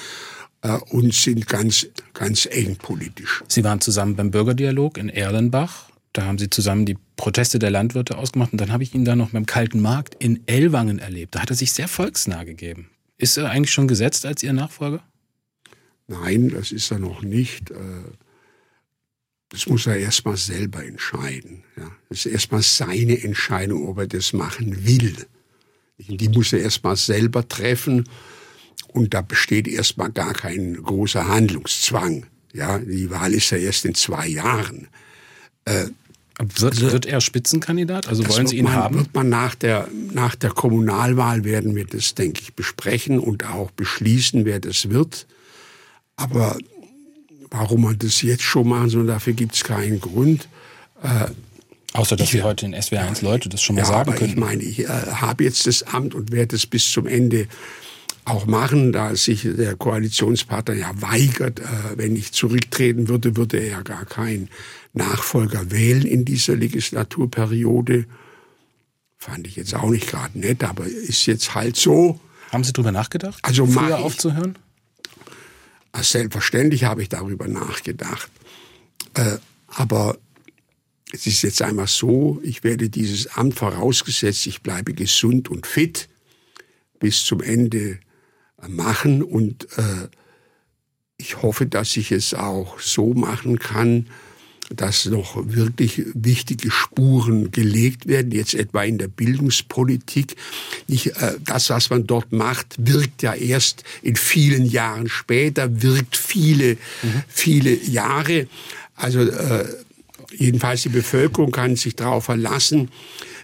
[0.62, 3.44] äh, und sind ganz, ganz eng politisch.
[3.48, 5.90] Sie waren zusammen beim Bürgerdialog in Erlenbach.
[6.14, 8.52] Da haben Sie zusammen die Proteste der Landwirte ausgemacht.
[8.52, 11.34] Und dann habe ich ihn da noch beim Kalten Markt in Ellwangen erlebt.
[11.34, 12.88] Da hat er sich sehr volksnah gegeben.
[13.18, 15.02] Ist er eigentlich schon gesetzt als Ihr Nachfolger?
[16.06, 17.70] Nein, das ist er noch nicht.
[17.70, 17.74] Äh,
[19.50, 21.62] das muss er erstmal selber entscheiden.
[22.08, 25.14] Das ist erstmal seine Entscheidung, ob er das machen will.
[25.98, 28.04] Die muss er erstmal selber treffen.
[28.88, 32.26] Und da besteht erstmal gar kein großer Handlungszwang.
[32.52, 34.88] Ja, die Wahl ist ja erst in zwei Jahren.
[35.64, 35.86] Äh,
[36.38, 38.06] wird, also, wird er Spitzenkandidat?
[38.06, 38.94] Also wollen Sie ihn man, haben?
[38.96, 43.70] Wird man nach der, nach der Kommunalwahl werden wir das, denke ich, besprechen und auch
[43.72, 45.26] beschließen, wer das wird.
[46.16, 46.56] Aber
[47.50, 50.48] warum man das jetzt schon machen soll, dafür gibt es keinen Grund.
[51.02, 51.30] Äh,
[51.94, 54.30] Außer, dass ich, Sie heute in SWR1 Leute das schon mal ja, sagen können.
[54.30, 57.48] Ich meine, ich äh, habe jetzt das Amt und werde es bis zum Ende
[58.24, 61.64] auch machen, da sich der Koalitionspartner ja weigert, äh,
[61.96, 64.50] wenn ich zurücktreten würde, würde er ja gar keinen
[64.92, 68.04] Nachfolger wählen in dieser Legislaturperiode.
[69.16, 72.20] Fand ich jetzt auch nicht gerade nett, aber ist jetzt halt so.
[72.52, 74.56] Haben Sie darüber nachgedacht, also früher ich, aufzuhören?
[76.02, 78.30] Selbstverständlich habe ich darüber nachgedacht.
[79.14, 79.38] Äh,
[79.68, 80.18] aber
[81.12, 86.08] es ist jetzt einmal so, ich werde dieses Amt vorausgesetzt, ich bleibe gesund und fit
[86.98, 87.98] bis zum Ende
[88.66, 90.08] machen und äh,
[91.16, 94.08] ich hoffe, dass ich es auch so machen kann,
[94.74, 100.36] dass noch wirklich wichtige Spuren gelegt werden, jetzt etwa in der Bildungspolitik.
[100.86, 106.16] Nicht, äh, das, was man dort macht, wirkt ja erst in vielen Jahren später, wirkt
[106.16, 107.22] viele, mhm.
[107.28, 108.46] viele Jahre.
[108.94, 109.64] Also äh,
[110.36, 112.90] jedenfalls die Bevölkerung kann sich darauf verlassen,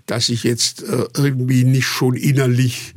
[0.06, 2.94] dass ich jetzt äh, irgendwie nicht schon innerlich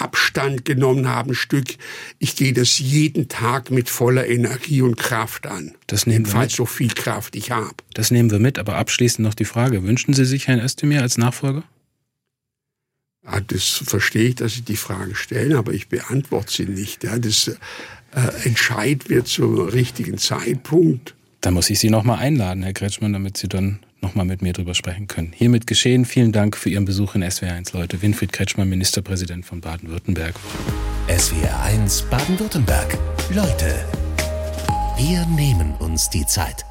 [0.00, 1.76] Abstand genommen haben, Stück.
[2.18, 5.74] Ich gehe das jeden Tag mit voller Energie und Kraft an.
[5.86, 7.74] Das nehmen Jedenfalls so viel Kraft ich habe.
[7.94, 9.82] Das nehmen wir mit, aber abschließend noch die Frage.
[9.82, 11.64] Wünschen Sie sich Herrn Özdemir als Nachfolger?
[13.24, 17.04] Ja, das verstehe ich, dass Sie die Frage stellen, aber ich beantworte sie nicht.
[17.04, 17.58] Ja, das äh,
[18.44, 21.14] entscheidet wird zum richtigen Zeitpunkt.
[21.40, 24.74] Da muss ich Sie nochmal einladen, Herr Kretschmann, damit Sie dann nochmal mit mir drüber
[24.74, 25.32] sprechen können.
[25.34, 26.04] Hiermit geschehen.
[26.04, 28.02] Vielen Dank für Ihren Besuch in SWR1, Leute.
[28.02, 30.34] Winfried Kretschmann, Ministerpräsident von Baden-Württemberg.
[31.08, 32.96] SWR1 Baden-Württemberg.
[33.34, 33.84] Leute,
[34.96, 36.69] wir nehmen uns die Zeit.